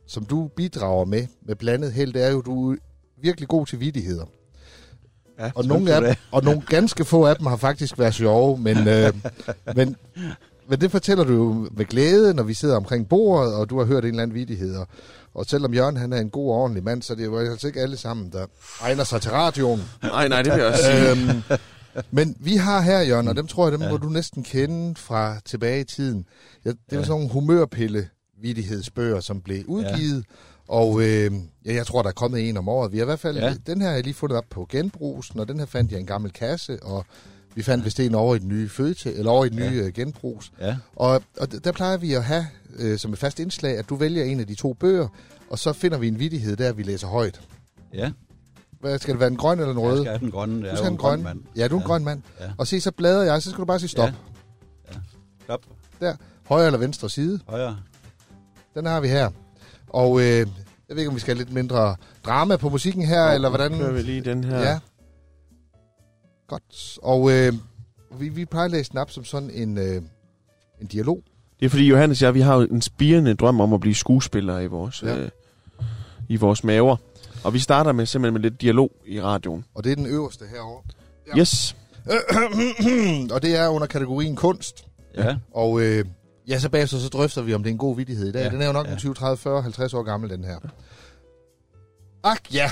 som 0.07 0.25
du 0.25 0.47
bidrager 0.55 1.05
med, 1.05 1.27
med 1.45 1.55
blandet 1.55 1.93
held, 1.93 2.13
det 2.13 2.23
er 2.23 2.31
jo, 2.31 2.41
du 2.41 2.71
er 2.71 2.75
virkelig 3.21 3.47
god 3.47 3.65
til 3.65 3.79
vidigheder. 3.79 4.25
Ja, 5.39 5.52
Og 5.56 5.65
nogle, 5.65 5.93
af 5.93 6.02
dem, 6.02 6.15
og 6.32 6.43
nogle 6.43 6.62
ganske 6.67 7.06
få 7.06 7.25
af 7.25 7.36
dem 7.36 7.45
har 7.45 7.56
faktisk 7.58 7.99
været 7.99 8.13
sjove, 8.13 8.58
men, 8.58 8.88
øh, 8.88 9.13
men, 9.75 9.95
men 10.69 10.82
det 10.82 10.91
fortæller 10.91 11.23
du 11.23 11.34
jo 11.34 11.67
med 11.71 11.86
glæde, 11.86 12.34
når 12.34 12.43
vi 12.43 12.54
sidder 12.54 12.75
omkring 12.75 13.10
bordet, 13.10 13.54
og 13.54 13.69
du 13.69 13.80
har 13.80 13.86
hørt 13.86 14.04
en 14.04 14.10
eller 14.10 14.23
anden 14.23 14.36
vidighed. 14.36 14.75
Og, 14.75 14.88
og 15.34 15.45
selvom 15.45 15.73
Jørgen 15.73 15.97
han 15.97 16.13
er 16.13 16.17
en 16.17 16.30
god 16.30 16.49
og 16.52 16.56
ordentlig 16.58 16.84
mand, 16.84 17.02
så 17.02 17.15
det 17.15 17.21
er 17.21 17.25
jo 17.25 17.38
altså 17.38 17.67
ikke 17.67 17.80
alle 17.82 17.97
sammen, 17.97 18.32
der 18.32 18.45
egner 18.82 19.04
sig 19.04 19.21
til 19.21 19.32
radioen. 19.32 19.82
Nej, 20.04 20.28
nej, 20.28 20.41
det 20.41 20.54
vil 20.54 20.60
jeg 20.60 20.67
også 20.67 20.84
sige. 20.84 21.12
øhm, 21.12 21.41
men 22.12 22.36
vi 22.39 22.56
har 22.56 22.82
her, 22.82 23.02
Jørgen, 23.02 23.28
og 23.28 23.36
dem 23.36 23.47
tror 23.47 23.65
jeg, 23.65 23.71
dem 23.71 23.82
Ja. 23.82 23.89
må 23.91 23.97
du 23.97 24.10
næsten 24.10 24.43
kende 24.43 24.95
fra 24.95 25.36
tilbage 25.45 25.82
i 25.82 25.84
tiden. 25.84 26.25
Ja, 26.65 26.69
det 26.69 26.75
er 26.75 26.80
ja. 26.91 26.97
Ja. 26.97 27.04
sådan 27.04 27.12
nogle 27.19 27.30
humørpille-vidighedsbøger, 27.34 29.19
som 29.19 29.41
blev 29.41 29.63
udgivet. 29.67 30.25
Ja. 30.30 30.34
Og 30.69 31.01
øh, 31.01 31.32
ja, 31.65 31.73
jeg 31.73 31.86
tror, 31.88 32.01
der 32.01 32.10
er 32.10 32.13
kommet 32.13 32.49
en 32.49 32.58
om 32.58 32.69
året. 32.69 32.91
Vi 32.91 32.97
har 32.97 33.03
i 33.03 33.05
hvert 33.05 33.19
fald, 33.19 33.38
ja. 33.38 33.45
Ja. 33.47 33.53
den 33.67 33.82
her 33.82 33.88
har 33.88 33.95
jeg 33.95 34.03
lige 34.03 34.13
fundet 34.13 34.38
op 34.38 34.45
på 34.49 34.67
genbrusen, 34.69 35.39
og 35.39 35.47
den 35.47 35.60
her 35.60 35.65
fandt 35.65 35.91
jeg 35.91 35.97
i 35.97 36.01
en 36.01 36.08
gammel 36.08 36.32
kasse, 36.34 36.84
og 36.84 37.05
vi 37.55 37.63
fandt 37.63 37.86
vist 37.86 37.99
en 37.99 38.15
over 38.15 38.36
i 38.36 38.39
den 38.39 38.47
nye 38.47 38.69
fødte, 38.69 39.13
eller 39.13 39.32
over 39.32 39.45
i 39.45 39.49
den 39.49 39.58
nye 39.58 39.77
Ja. 39.77 39.84
ja. 39.84 39.89
genbrus. 39.89 40.51
Ja, 40.60 40.77
Og, 40.95 41.23
og 41.39 41.63
der 41.63 41.71
plejer 41.71 41.97
vi 41.97 42.13
at 42.13 42.23
have 42.23 42.47
øh, 42.75 42.97
som 42.99 43.13
et 43.13 43.19
fast 43.19 43.39
indslag, 43.39 43.77
at 43.77 43.89
du 43.89 43.95
vælger 43.95 44.23
en 44.23 44.39
af 44.39 44.47
de 44.47 44.55
to 44.55 44.73
bøger, 44.73 45.08
og 45.49 45.60
så 45.60 45.73
finder 45.73 45.97
vi 45.97 46.08
en 46.08 46.19
vidighed 46.19 46.55
der, 46.58 46.73
vi 46.73 46.84
læser 46.84 47.08
højt. 47.08 47.41
ja. 47.93 48.12
Hvad, 48.79 48.99
skal 48.99 49.12
det 49.13 49.19
være 49.19 49.29
en 49.29 49.38
grøn 49.38 49.60
eller 49.60 49.73
en 49.73 49.79
Jeg 49.79 49.88
rød? 49.88 49.97
skal 49.97 50.10
have 50.10 50.19
den 50.19 50.32
grønne. 50.32 50.62
Du 50.62 50.65
Jeg 50.67 50.77
skal 50.77 50.84
have 50.84 50.86
er 50.86 50.86
jo 50.86 50.88
en 50.88 50.93
en 50.93 50.97
grøn. 50.97 51.23
mand. 51.23 51.43
Ja, 51.55 51.67
du 51.67 51.75
er 51.75 51.79
en 51.79 51.84
Ja. 51.84 51.88
grøn 51.88 52.03
mand. 52.03 52.21
Ja. 52.39 52.45
Og 52.58 52.67
se, 52.67 52.82
så 52.82 52.91
bladrer 52.91 53.23
jeg, 53.23 53.41
så 53.41 53.49
skal 53.49 53.60
du 53.62 53.65
bare 53.65 53.79
sige 53.79 53.89
stop. 53.89 54.10
Ja. 54.91 54.95
Stop. 55.43 55.62
Der. 55.99 56.15
Højre 56.47 56.65
eller 56.65 56.79
venstre 56.79 57.10
side. 57.10 57.39
Højre. 57.47 57.77
Den 58.75 58.86
har 58.86 58.99
vi 58.99 59.08
her. 59.08 59.29
Og 59.89 60.19
øh, 60.19 60.25
jeg 60.25 60.45
ved 60.89 60.97
ikke, 60.97 61.10
om 61.10 61.15
vi 61.15 61.19
skal 61.19 61.36
have 61.36 61.43
lidt 61.45 61.54
mindre 61.54 61.95
drama 62.25 62.58
på 62.58 62.69
musikken 62.69 63.04
her, 63.06 63.28
Nå, 63.28 63.34
eller 63.36 63.49
hvordan? 63.49 63.78
kører 63.78 63.91
vi 63.91 64.02
lige 64.02 64.21
den 64.21 64.43
her. 64.43 64.60
Ja. 64.60 64.80
Godt. 66.47 66.99
Og 67.02 67.32
øh, 67.32 67.54
vi, 68.19 68.30
vi 68.30 68.45
plejer 68.45 68.65
at 68.65 68.71
læse 68.71 68.91
den 68.91 68.99
op 68.99 69.12
som 69.12 69.23
sådan 69.25 69.49
en, 69.49 69.78
øh, 69.78 70.02
en 70.82 70.88
dialog. 70.88 71.23
Det 71.60 71.65
er 71.65 71.69
fordi, 71.69 71.88
Johannes 71.88 72.21
og 72.21 72.25
jeg, 72.25 72.34
vi 72.34 72.41
har 72.41 72.56
jo 72.56 72.62
en 72.62 72.82
spirende 72.82 73.34
drøm 73.36 73.62
om 73.62 73.73
at 73.73 73.80
blive 73.80 73.95
skuespillere 73.95 74.63
i 74.63 74.67
vores, 74.67 75.04
Ja. 75.04 75.15
ja. 75.15 75.21
øh, 75.21 75.30
i 76.30 76.36
vores 76.36 76.63
maver. 76.63 76.95
Og 77.43 77.54
vi 77.54 77.60
starter 77.60 77.91
med 77.91 78.06
simpelthen 78.06 78.34
med 78.41 78.49
lidt 78.49 78.62
dialog 78.62 78.91
i 79.06 79.21
radioen. 79.21 79.65
Og 79.75 79.84
det 79.84 79.91
er 79.91 79.95
den 79.95 80.06
øverste 80.06 80.45
herovre. 80.52 80.82
Ja. 81.28 81.32
Ja. 81.36 81.41
Yes. 81.41 81.75
og 83.34 83.41
det 83.41 83.56
er 83.56 83.67
under 83.67 83.88
kategorien 83.88 84.36
kunst. 84.36 84.86
Ja. 85.17 85.36
Og 85.54 85.82
øh, 85.82 86.06
ja, 86.49 86.59
så 86.59 86.69
bagefter 86.69 86.97
så 86.97 87.09
drøfter 87.09 87.41
vi, 87.41 87.53
om 87.53 87.63
det 87.63 87.69
er 87.69 87.73
en 87.73 87.77
god 87.77 87.95
vittighed 87.95 88.27
i 88.27 88.31
dag. 88.31 88.43
Ja, 88.43 88.49
den 88.49 88.62
er 88.62 88.65
jo 88.65 88.73
nok 88.73 88.88
ja. 88.88 88.91
en 88.91 88.97
20, 88.97 89.13
30, 89.13 89.38
40, 89.38 89.62
50 89.62 89.93
år 89.93 90.03
gammel, 90.03 90.29
den 90.29 90.43
her. 90.43 90.59
Ak 92.23 92.53
ja, 92.53 92.71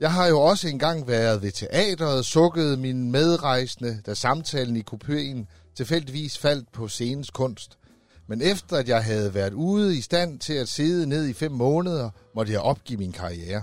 jeg 0.00 0.12
har 0.12 0.26
jo 0.26 0.40
også 0.40 0.68
engang 0.68 1.08
været 1.08 1.42
ved 1.42 1.52
teateret, 1.52 2.24
sukket 2.24 2.78
min 2.78 3.10
medrejsende, 3.10 4.00
da 4.06 4.14
samtalen 4.14 4.76
i 4.76 4.82
kupéen 4.90 5.46
tilfældigvis 5.76 6.38
faldt 6.38 6.72
på 6.72 6.88
scenens 6.88 7.30
kunst. 7.30 7.78
Men 8.26 8.42
efter 8.42 8.76
at 8.76 8.88
jeg 8.88 9.04
havde 9.04 9.34
været 9.34 9.52
ude 9.52 9.98
i 9.98 10.00
stand 10.00 10.38
til 10.38 10.52
at 10.52 10.68
sidde 10.68 11.06
ned 11.06 11.28
i 11.28 11.32
fem 11.32 11.52
måneder, 11.52 12.10
måtte 12.34 12.52
jeg 12.52 12.60
opgive 12.60 12.98
min 12.98 13.12
karriere. 13.12 13.62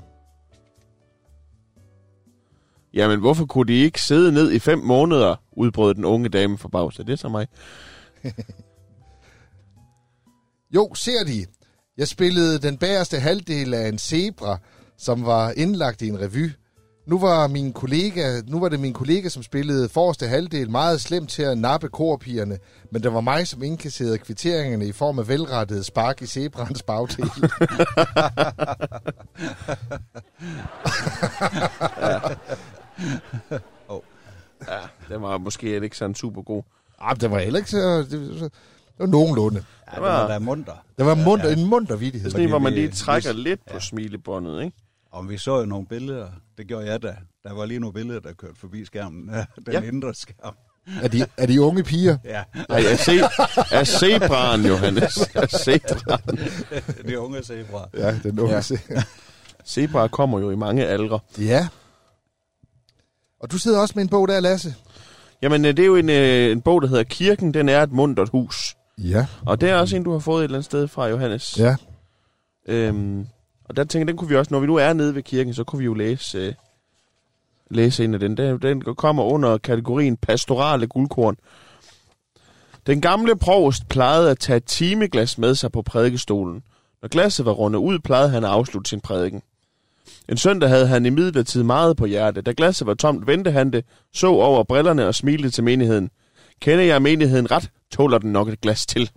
Jamen, 2.93 3.19
hvorfor 3.19 3.45
kunne 3.45 3.73
de 3.73 3.79
ikke 3.79 4.01
sidde 4.01 4.31
ned 4.31 4.51
i 4.51 4.59
fem 4.59 4.79
måneder, 4.79 5.35
udbrød 5.51 5.93
den 5.93 6.05
unge 6.05 6.29
dame 6.29 6.57
for 6.57 6.69
bagse. 6.69 7.03
Det 7.03 7.13
er 7.13 7.15
så 7.15 7.29
mig. 7.29 7.47
Jo, 10.75 10.93
ser 10.93 11.23
de. 11.23 11.45
Jeg 11.97 12.07
spillede 12.07 12.59
den 12.59 12.77
bagerste 12.77 13.19
halvdel 13.19 13.73
af 13.73 13.87
en 13.87 13.97
zebra, 13.97 14.57
som 14.97 15.25
var 15.25 15.51
indlagt 15.51 16.01
i 16.01 16.07
en 16.07 16.19
revy. 16.21 16.51
Nu 17.05 17.19
var, 17.19 17.47
min 17.47 17.73
kollega, 17.73 18.41
nu 18.47 18.59
var 18.59 18.69
det 18.69 18.79
min 18.79 18.93
kollega, 18.93 19.29
som 19.29 19.43
spillede 19.43 19.89
forreste 19.89 20.27
halvdel 20.27 20.69
meget 20.69 21.01
slemt 21.01 21.29
til 21.29 21.43
at 21.43 21.57
nappe 21.57 21.89
korpigerne, 21.89 22.57
men 22.91 23.03
det 23.03 23.13
var 23.13 23.21
mig, 23.21 23.47
som 23.47 23.63
indkasserede 23.63 24.17
kvitteringerne 24.17 24.87
i 24.87 24.91
form 24.91 25.19
af 25.19 25.27
velrettede 25.27 25.83
spark 25.83 26.21
i 26.21 26.25
zebrans 26.25 26.83
bagdel. 26.83 27.31
Ja, 34.67 34.79
den 35.09 35.21
var 35.21 35.37
måske 35.37 35.83
ikke 35.83 35.97
sådan 35.97 36.15
super 36.15 36.41
god. 36.41 36.63
ah, 36.99 37.21
det 37.21 37.31
var 37.31 37.39
heller 37.39 37.57
ikke 37.57 37.69
så... 37.69 37.97
Det, 38.11 38.51
det 38.97 38.99
var 38.99 39.05
nogenlunde. 39.05 39.63
Ja, 39.91 39.95
det 39.95 40.01
var 40.03 40.27
da 40.27 40.39
munter. 40.39 40.73
Det 40.97 41.05
var 41.05 41.15
munter, 41.15 41.49
en 41.49 41.65
munter 41.65 41.95
vittighed. 41.95 42.23
Det 42.29 42.33
er 42.35 42.37
sådan 42.37 42.43
en, 42.45 42.49
hvor 42.49 42.59
man 42.59 42.73
lige 42.73 42.91
trækker 42.91 43.33
vi- 43.33 43.39
lidt 43.39 43.59
på 43.65 43.73
ja. 43.73 43.79
smilebåndet, 43.79 44.63
ikke? 44.63 44.77
Og 45.11 45.29
vi 45.29 45.37
så 45.37 45.59
jo 45.59 45.65
nogle 45.65 45.85
billeder. 45.87 46.27
Det 46.57 46.67
gjorde 46.67 46.85
jeg 46.91 47.01
da. 47.03 47.15
Der 47.43 47.53
var 47.53 47.65
lige 47.65 47.79
nogle 47.79 47.93
billeder, 47.93 48.19
der 48.19 48.33
kørte 48.33 48.59
forbi 48.59 48.85
skærmen. 48.85 49.27
Den 49.29 49.37
Ja. 49.67 49.71
ja. 49.71 49.81
indre 49.87 50.13
skærm. 50.15 50.55
Er 51.01 51.07
de, 51.07 51.25
er 51.37 51.45
de 51.45 51.61
unge 51.61 51.83
piger? 51.83 52.17
Ja, 52.25 52.43
Nej, 52.69 52.79
er, 52.91 52.95
se, 52.95 53.11
er 53.71 53.83
zebraen, 53.83 54.65
Johannes. 54.65 55.17
Er 55.35 55.47
zebraen. 55.47 56.39
de 57.07 57.19
unge 57.19 57.43
zebra. 57.43 57.89
Ja, 57.97 58.19
den 58.23 58.39
unge. 58.39 58.55
Ja. 58.55 58.61
Ja. 58.89 59.03
Zebraer 59.67 60.07
kommer 60.07 60.39
jo 60.39 60.51
i 60.51 60.55
mange 60.55 60.85
aldre. 60.87 61.19
ja. 61.37 61.67
Og 63.39 63.51
du 63.51 63.57
sidder 63.57 63.79
også 63.79 63.93
med 63.95 64.03
en 64.03 64.09
bog 64.09 64.27
der, 64.27 64.39
Lasse. 64.39 64.75
Jamen, 65.41 65.65
øh, 65.65 65.77
det 65.77 65.83
er 65.83 65.87
jo 65.87 65.95
en, 65.95 66.09
øh, 66.09 66.51
en 66.51 66.61
bog, 66.61 66.81
der 66.81 66.87
hedder 66.87 67.03
Kirken, 67.03 67.53
den 67.53 67.69
er 67.69 67.83
et 67.83 67.91
mundret 67.91 68.29
hus. 68.29 68.75
Ja. 68.97 69.27
Og 69.45 69.61
det 69.61 69.69
er 69.69 69.75
også 69.75 69.95
en, 69.95 70.03
du 70.03 70.11
har 70.11 70.19
fået 70.19 70.39
et 70.39 70.43
eller 70.43 70.57
andet 70.57 70.65
sted 70.65 70.87
fra, 70.87 71.07
Johannes. 71.07 71.59
Ja. 71.59 71.75
Øhm, 72.67 73.27
og 73.65 73.75
der 73.75 73.83
tænker 73.83 74.03
jeg, 74.03 74.07
den 74.07 74.17
kunne 74.17 74.29
vi 74.29 74.35
også, 74.35 74.53
når 74.53 74.59
vi 74.59 74.67
nu 74.67 74.75
er 74.75 74.93
nede 74.93 75.15
ved 75.15 75.23
kirken, 75.23 75.53
så 75.53 75.63
kunne 75.63 75.79
vi 75.79 75.85
jo 75.85 75.93
læse, 75.93 76.37
øh, 76.37 76.53
læse 77.69 78.03
en 78.03 78.13
af 78.13 78.19
den. 78.19 78.37
den. 78.37 78.61
Den 78.61 78.95
kommer 78.95 79.23
under 79.23 79.57
kategorien 79.57 80.17
pastorale 80.17 80.87
guldkorn. 80.87 81.37
Den 82.87 83.01
gamle 83.01 83.35
provst 83.35 83.89
plejede 83.89 84.31
at 84.31 84.39
tage 84.39 84.57
et 84.57 84.65
timeglas 84.65 85.37
med 85.37 85.55
sig 85.55 85.71
på 85.71 85.81
prædikestolen. 85.81 86.63
Når 87.01 87.09
glasset 87.09 87.45
var 87.45 87.51
rundet 87.51 87.79
ud, 87.79 87.99
plejede 87.99 88.29
han 88.29 88.43
at 88.43 88.49
afslutte 88.49 88.89
sin 88.89 89.01
prædiken. 89.01 89.41
En 90.29 90.37
søndag 90.37 90.69
havde 90.69 90.87
han 90.87 91.05
i 91.05 91.09
midlertid 91.09 91.63
meget 91.63 91.97
på 91.97 92.05
hjerte. 92.05 92.41
Da 92.41 92.53
glasset 92.57 92.87
var 92.87 92.93
tomt, 92.93 93.27
vendte 93.27 93.51
han 93.51 93.71
det, 93.71 93.85
så 94.13 94.27
over 94.27 94.63
brillerne 94.63 95.07
og 95.07 95.15
smilte 95.15 95.49
til 95.49 95.63
menigheden. 95.63 96.09
Kender 96.61 96.83
jeg 96.85 97.01
menigheden 97.01 97.51
ret, 97.51 97.69
tåler 97.91 98.17
den 98.17 98.31
nok 98.31 98.47
et 98.49 98.61
glas 98.61 98.85
til. 98.85 99.11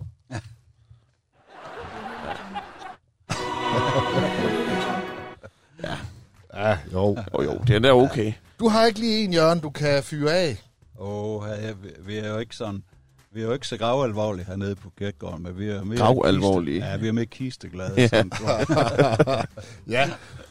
Ja, 6.53 6.77
jo. 6.93 7.17
Jo 7.33 7.41
jo, 7.41 7.59
det 7.67 7.85
er 7.85 7.91
okay. 7.91 8.33
Du 8.59 8.67
har 8.67 8.85
ikke 8.85 8.99
lige 8.99 9.23
en, 9.23 9.33
Jørgen, 9.33 9.59
du 9.59 9.69
kan 9.69 10.03
fyre 10.03 10.33
af. 10.33 10.57
Og 10.97 11.45
ja, 11.61 11.71
vi- 11.71 11.89
vi 12.05 12.17
er 12.17 12.29
jo 12.29 12.37
ikke 12.37 12.55
sådan... 12.55 12.83
Vi 13.33 13.41
er 13.41 13.45
jo 13.45 13.53
ikke 13.53 13.67
så 13.67 13.77
gravalvorlige 13.77 14.45
hernede 14.45 14.75
på 14.75 14.91
kirkegården, 14.99 15.43
men 15.43 15.59
vi 15.59 15.69
er 15.69 15.83
mere... 15.83 15.97
Gravalvorlige. 15.97 16.75
Kiste, 16.79 16.89
ja, 16.91 16.97
vi 16.97 17.07
er 17.07 17.11
mere 17.11 17.25
kisteglade. 17.25 17.93
Ja. 17.97 18.09
Ja. 18.13 18.23
Ja. 19.97 20.09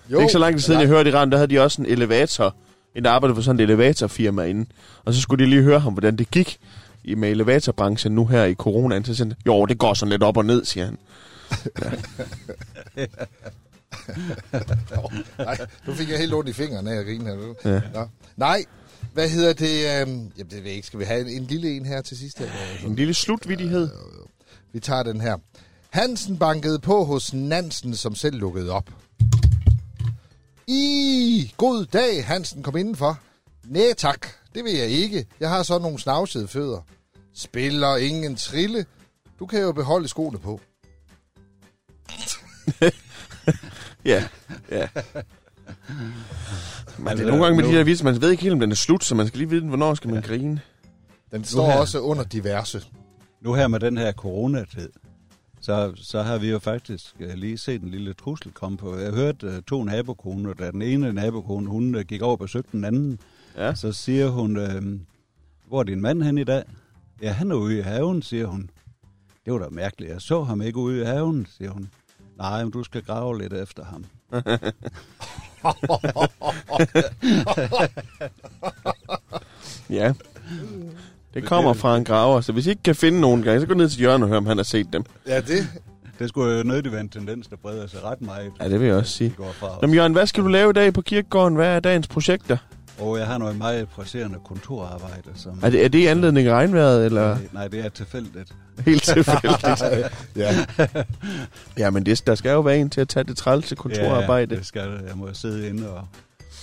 Det 0.08 0.16
er 0.16 0.20
ikke 0.20 0.32
så 0.32 0.38
lang 0.38 0.54
tid 0.54 0.60
siden, 0.60 0.80
jeg 0.80 0.88
hørte 0.88 1.10
i 1.10 1.12
rand, 1.12 1.30
der 1.30 1.36
havde 1.36 1.48
de 1.50 1.60
også 1.60 1.82
en 1.82 1.88
elevator, 1.88 2.54
en 2.94 3.04
der 3.04 3.10
arbejdede 3.10 3.34
for 3.34 3.42
sådan 3.42 3.60
et 3.60 3.64
elevatorfirma 3.64 4.44
inden. 4.44 4.72
Og 5.04 5.14
så 5.14 5.20
skulle 5.20 5.44
de 5.44 5.50
lige 5.50 5.62
høre 5.62 5.80
ham, 5.80 5.92
hvordan 5.92 6.16
det 6.16 6.30
gik 6.30 6.58
i 7.04 7.14
med 7.14 7.30
elevatorbranchen 7.30 8.14
nu 8.14 8.26
her 8.26 8.44
i 8.44 8.54
coronaen. 8.54 9.04
Så 9.04 9.14
siger 9.14 9.34
jo, 9.46 9.66
det 9.66 9.78
går 9.78 9.94
sådan 9.94 10.10
lidt 10.10 10.22
op 10.22 10.36
og 10.36 10.44
ned, 10.44 10.64
siger 10.64 10.84
han. 10.84 10.98
Nej, 15.38 15.58
nu 15.86 15.94
fik 15.94 16.10
jeg 16.10 16.18
helt 16.18 16.34
ondt 16.34 16.48
i 16.48 16.52
fingrene 16.52 16.92
af 16.92 16.96
at 16.96 17.06
grine 17.06 17.24
her. 17.24 17.54
Ja. 17.64 17.80
Nå. 17.94 18.08
Nej, 18.36 18.64
hvad 19.12 19.28
hedder 19.28 19.52
det? 19.52 20.00
Øhm, 20.00 20.32
jamen, 20.38 20.50
det 20.50 20.52
ved 20.52 20.62
jeg 20.62 20.72
ikke. 20.72 20.86
Skal 20.86 21.00
vi 21.00 21.04
have 21.04 21.20
en, 21.20 21.28
en 21.28 21.44
lille 21.44 21.76
en 21.76 21.86
her 21.86 22.02
til 22.02 22.18
sidst? 22.18 22.38
Her? 22.38 22.46
En 22.86 22.96
lille 22.96 23.14
slutvidighed. 23.14 23.88
Vi 24.72 24.80
tager 24.80 25.02
den 25.02 25.20
her. 25.20 25.36
Hansen 25.90 26.38
bankede 26.38 26.78
på 26.78 27.04
hos 27.04 27.34
Nansen, 27.34 27.96
som 27.96 28.14
selv 28.14 28.36
lukkede 28.36 28.70
op. 28.70 28.90
I 30.72 31.52
god 31.56 31.84
dag, 31.84 32.26
Hansen 32.26 32.62
kom 32.62 32.76
indenfor. 32.76 33.18
Nej 33.64 33.92
tak, 33.96 34.26
det 34.54 34.64
vil 34.64 34.72
jeg 34.72 34.88
ikke. 34.88 35.26
Jeg 35.40 35.48
har 35.48 35.62
så 35.62 35.78
nogle 35.78 35.98
snavsede 35.98 36.48
fødder. 36.48 36.80
Spiller 37.34 37.96
ingen 37.96 38.36
trille. 38.36 38.86
Du 39.38 39.46
kan 39.46 39.60
jo 39.60 39.72
beholde 39.72 40.08
skoene 40.08 40.38
på. 40.38 40.60
Ja, 44.04 44.24
ja. 44.70 44.88
Men 46.98 47.16
det 47.16 47.24
er 47.24 47.26
nogle 47.26 47.44
gange 47.44 47.62
med 47.62 47.72
de 47.72 47.78
der 47.78 47.84
vits, 47.84 48.02
man 48.02 48.20
ved 48.20 48.30
ikke 48.30 48.42
helt, 48.42 48.52
om 48.52 48.60
den 48.60 48.70
er 48.70 48.74
slut, 48.76 49.04
så 49.04 49.14
man 49.14 49.26
skal 49.26 49.38
lige 49.38 49.50
vide, 49.50 49.66
hvornår 49.66 49.94
skal 49.94 50.10
man 50.10 50.22
grine. 50.22 50.60
Den 51.30 51.44
står 51.44 51.66
her. 51.66 51.78
også 51.78 52.00
under 52.00 52.24
diverse. 52.24 52.84
nu 53.40 53.54
her 53.54 53.68
med 53.68 53.80
den 53.80 53.98
her 53.98 54.12
coronatid, 54.12 54.90
så, 55.60 55.92
så 55.96 56.22
har 56.22 56.38
vi 56.38 56.50
jo 56.50 56.58
faktisk 56.58 57.14
uh, 57.20 57.34
lige 57.34 57.58
set 57.58 57.82
en 57.82 57.88
lille 57.88 58.14
trussel 58.14 58.52
komme 58.52 58.78
på. 58.78 58.96
Jeg 58.96 59.12
hørte 59.12 59.46
uh, 59.46 59.62
to 59.66 59.84
nabokoner, 59.84 60.54
da 60.54 60.70
den 60.70 60.82
ene 60.82 61.12
nabokone, 61.12 61.68
hun 61.68 61.94
uh, 61.94 62.00
gik 62.00 62.22
over 62.22 62.32
og 62.32 62.38
besøgte 62.38 62.72
den 62.72 62.84
anden. 62.84 63.18
Ja. 63.56 63.74
Så 63.74 63.92
siger 63.92 64.28
hun, 64.28 64.58
hvor 65.66 65.80
er 65.80 65.84
din 65.84 66.00
mand 66.00 66.22
hen 66.22 66.38
i 66.38 66.44
dag? 66.44 66.62
Ja, 67.22 67.32
han 67.32 67.50
er 67.50 67.54
ude 67.54 67.78
i 67.78 67.80
haven, 67.80 68.22
siger 68.22 68.46
hun. 68.46 68.70
Det 69.44 69.52
var 69.52 69.58
da 69.58 69.68
mærkeligt. 69.70 70.12
Jeg 70.12 70.20
så 70.20 70.42
ham 70.42 70.62
ikke 70.62 70.78
ude 70.78 71.00
i 71.00 71.04
haven, 71.04 71.46
siger 71.58 71.70
hun. 71.70 71.90
Nej, 72.36 72.62
men 72.64 72.72
du 72.72 72.84
skal 72.84 73.02
grave 73.02 73.38
lidt 73.38 73.52
efter 73.52 73.84
ham. 73.84 74.04
Ja. 79.90 80.12
Det 81.34 81.44
kommer 81.44 81.72
fra 81.72 81.96
en 81.96 82.04
graver, 82.04 82.40
så 82.40 82.52
hvis 82.52 82.66
I 82.66 82.70
ikke 82.70 82.82
kan 82.82 82.94
finde 82.94 83.20
nogen 83.20 83.42
gang, 83.42 83.60
så 83.60 83.66
gå 83.66 83.74
ned 83.74 83.88
til 83.88 84.02
Jørgen 84.02 84.22
og 84.22 84.28
hør, 84.28 84.36
om 84.36 84.46
han 84.46 84.56
har 84.56 84.64
set 84.64 84.86
dem. 84.92 85.04
Ja, 85.26 85.40
det. 85.40 85.68
Det 86.18 86.28
skulle 86.28 86.56
jo 86.56 86.62
nødigt 86.62 86.92
være 86.92 87.00
en 87.00 87.08
tendens, 87.08 87.46
der 87.46 87.56
breder 87.56 87.86
sig 87.86 88.04
ret 88.04 88.20
meget. 88.22 88.50
Ja, 88.60 88.68
det 88.68 88.80
vil 88.80 88.86
jeg 88.88 88.96
også 88.96 89.12
sige. 89.12 89.34
Nå, 89.62 89.76
men 89.86 89.94
Jørgen, 89.94 90.12
hvad 90.12 90.26
skal 90.26 90.42
du 90.42 90.48
lave 90.48 90.70
i 90.70 90.72
dag 90.72 90.92
på 90.94 91.02
kirkegården? 91.02 91.54
Hvad 91.54 91.66
er 91.76 91.80
dagens 91.80 92.08
projekter? 92.08 92.56
Og 92.98 93.18
jeg 93.18 93.26
har 93.26 93.38
noget 93.38 93.58
meget 93.58 93.88
presserende 93.88 94.38
kontorarbejde, 94.44 95.28
som... 95.34 95.58
Er 95.62 95.70
det, 95.70 95.84
er 95.84 95.88
det 95.88 95.98
i 95.98 96.06
anledning 96.06 96.48
af 96.48 96.52
regnvejret, 96.54 97.06
eller 97.06 97.36
Nej, 97.52 97.68
det 97.68 97.84
er 97.84 97.88
tilfældigt. 97.88 98.52
helt 98.86 99.02
tilfældigt? 99.02 100.26
Ja. 100.36 100.64
ja, 101.78 101.90
men 101.90 102.06
det, 102.06 102.26
der 102.26 102.34
skal 102.34 102.50
jo 102.50 102.60
være 102.60 102.78
en 102.78 102.90
til 102.90 103.00
at 103.00 103.08
tage 103.08 103.24
det 103.24 103.36
trælse 103.36 103.76
kontorarbejde. 103.76 104.54
Ja, 104.54 104.58
det 104.58 104.66
skal 104.66 104.86
det. 104.90 105.00
Jeg 105.08 105.16
må 105.16 105.28
sidde 105.32 105.68
inde 105.68 105.90
og 105.90 106.06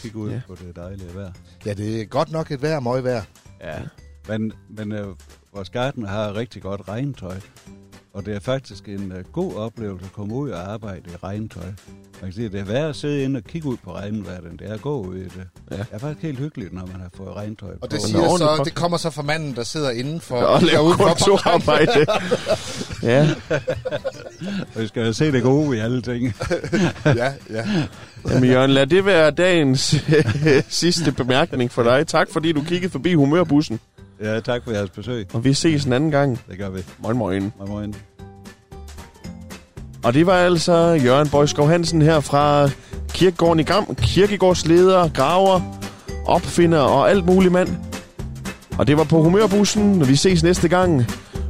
kigge 0.01 0.17
ud 0.17 0.29
Ja. 0.29 0.35
ja. 0.35 0.41
på 0.47 0.55
det 0.67 0.75
dejlige 0.75 1.09
vejr. 1.15 1.31
ja, 1.65 1.73
det 1.73 2.01
er 2.01 2.05
godt 2.05 2.31
nok 2.31 2.51
et 2.51 2.61
vejr, 2.61 2.79
møg 2.79 3.03
vejr. 3.03 3.21
Ja. 3.63 3.73
Men, 4.27 4.53
men 4.69 4.91
øh, 4.91 5.07
vores 5.53 5.69
garten 5.69 6.05
har 6.05 6.35
rigtig 6.35 6.61
godt 6.61 6.81
regntøj. 6.87 7.35
Og 8.13 8.25
det 8.25 8.35
er 8.35 8.39
faktisk 8.39 8.87
en 8.87 9.11
øh, 9.11 9.23
god 9.31 9.55
oplevelse 9.55 10.05
at 10.05 10.13
komme 10.13 10.33
ud 10.35 10.49
og 10.49 10.71
arbejde 10.73 11.01
i 11.07 11.15
regntøj. 11.23 11.63
Man 12.21 12.23
kan 12.23 12.33
sige, 12.33 12.49
det 12.49 12.59
er 12.59 12.63
værd 12.65 12.89
at 12.89 12.95
sidde 12.95 13.23
inde 13.23 13.37
og 13.37 13.43
kigge 13.43 13.67
ud 13.67 13.77
på 13.83 13.95
regnvejret, 13.95 14.51
end 14.51 14.57
det 14.57 14.69
er 14.69 14.73
at 14.73 14.81
gå 14.81 15.01
ud 15.01 15.15
i 15.15 15.23
det. 15.23 15.47
Ja. 15.71 15.75
Det 15.77 15.85
er 15.91 15.97
faktisk 15.97 16.23
helt 16.23 16.39
hyggeligt, 16.39 16.73
når 16.73 16.85
man 16.85 16.95
har 17.01 17.09
fået 17.17 17.35
regntøj 17.35 17.71
på. 17.71 17.77
Og 17.81 17.91
det, 17.91 18.01
siger 18.01 18.37
så, 18.37 18.61
det 18.65 18.75
kommer 18.75 18.97
så 18.97 19.09
fra 19.09 19.21
manden, 19.21 19.55
der 19.55 19.63
sidder 19.63 19.89
indenfor. 19.89 20.35
Og 20.35 20.61
lave 20.61 20.77
derude 20.77 20.97
for- 20.97 21.03
kontorarbejde. 21.03 22.05
ja, 23.03 23.29
Og 24.75 24.81
vi 24.81 24.87
skal 24.87 25.05
jo 25.05 25.13
se 25.13 25.31
det 25.31 25.43
gode 25.43 25.77
i 25.77 25.79
alle 25.79 26.01
ting. 26.01 26.23
ja, 27.05 27.33
ja. 27.49 27.65
Jamen 28.29 28.49
Jørgen, 28.49 28.71
lad 28.71 28.87
det 28.87 29.05
være 29.05 29.31
dagens 29.31 29.95
sidste 30.69 31.11
bemærkning 31.11 31.71
for 31.71 31.83
dig. 31.83 32.07
Tak 32.07 32.27
fordi 32.31 32.51
du 32.51 32.61
kiggede 32.61 32.91
forbi 32.91 33.13
humørbussen. 33.13 33.79
Ja, 34.23 34.39
tak 34.39 34.63
for 34.63 34.71
jeres 34.71 34.89
besøg. 34.89 35.27
Og 35.33 35.43
vi 35.43 35.53
ses 35.53 35.85
en 35.85 35.93
anden 35.93 36.11
gang. 36.11 36.39
Det 36.49 36.57
gør 36.57 36.69
vi. 36.69 36.79
Moin 36.99 37.17
moin. 37.17 37.53
Moin, 37.57 37.69
moin. 37.69 37.95
Og 40.03 40.13
det 40.13 40.25
var 40.25 40.33
altså 40.33 40.73
Jørgen 41.03 41.29
Bøjskov 41.29 41.67
Hansen 41.67 42.01
her 42.01 42.19
fra 42.19 42.69
Kirkegården 43.13 43.59
i 43.59 43.63
Gram. 43.63 43.95
Kirkegårdsleder, 43.95 45.09
graver, 45.09 45.61
opfinder 46.25 46.79
og 46.79 47.09
alt 47.09 47.25
muligt 47.25 47.53
mand. 47.53 47.69
Og 48.77 48.87
det 48.87 48.97
var 48.97 49.03
på 49.03 49.23
humørbussen. 49.23 50.07
Vi 50.07 50.15
ses 50.15 50.43
næste 50.43 50.67
gang 50.67 51.05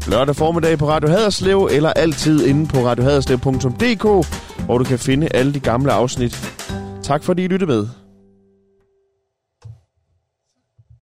lørdag 0.08 0.36
formiddag 0.36 0.78
på 0.78 0.90
Radio 0.90 1.10
Haderslev, 1.10 1.70
eller 1.72 1.90
altid 1.90 2.46
inde 2.46 2.68
på 2.68 2.78
radiohaderslev.dk, 2.78 4.28
hvor 4.66 4.78
du 4.78 4.84
kan 4.84 5.00
finde 5.00 5.28
alle 5.34 5.54
de 5.54 5.60
gamle 5.60 5.92
afsnit. 5.92 6.54
Tak 7.04 7.24
fordi 7.24 7.44
I 7.44 7.48
lyttede 7.48 7.72
med. 7.72 8.07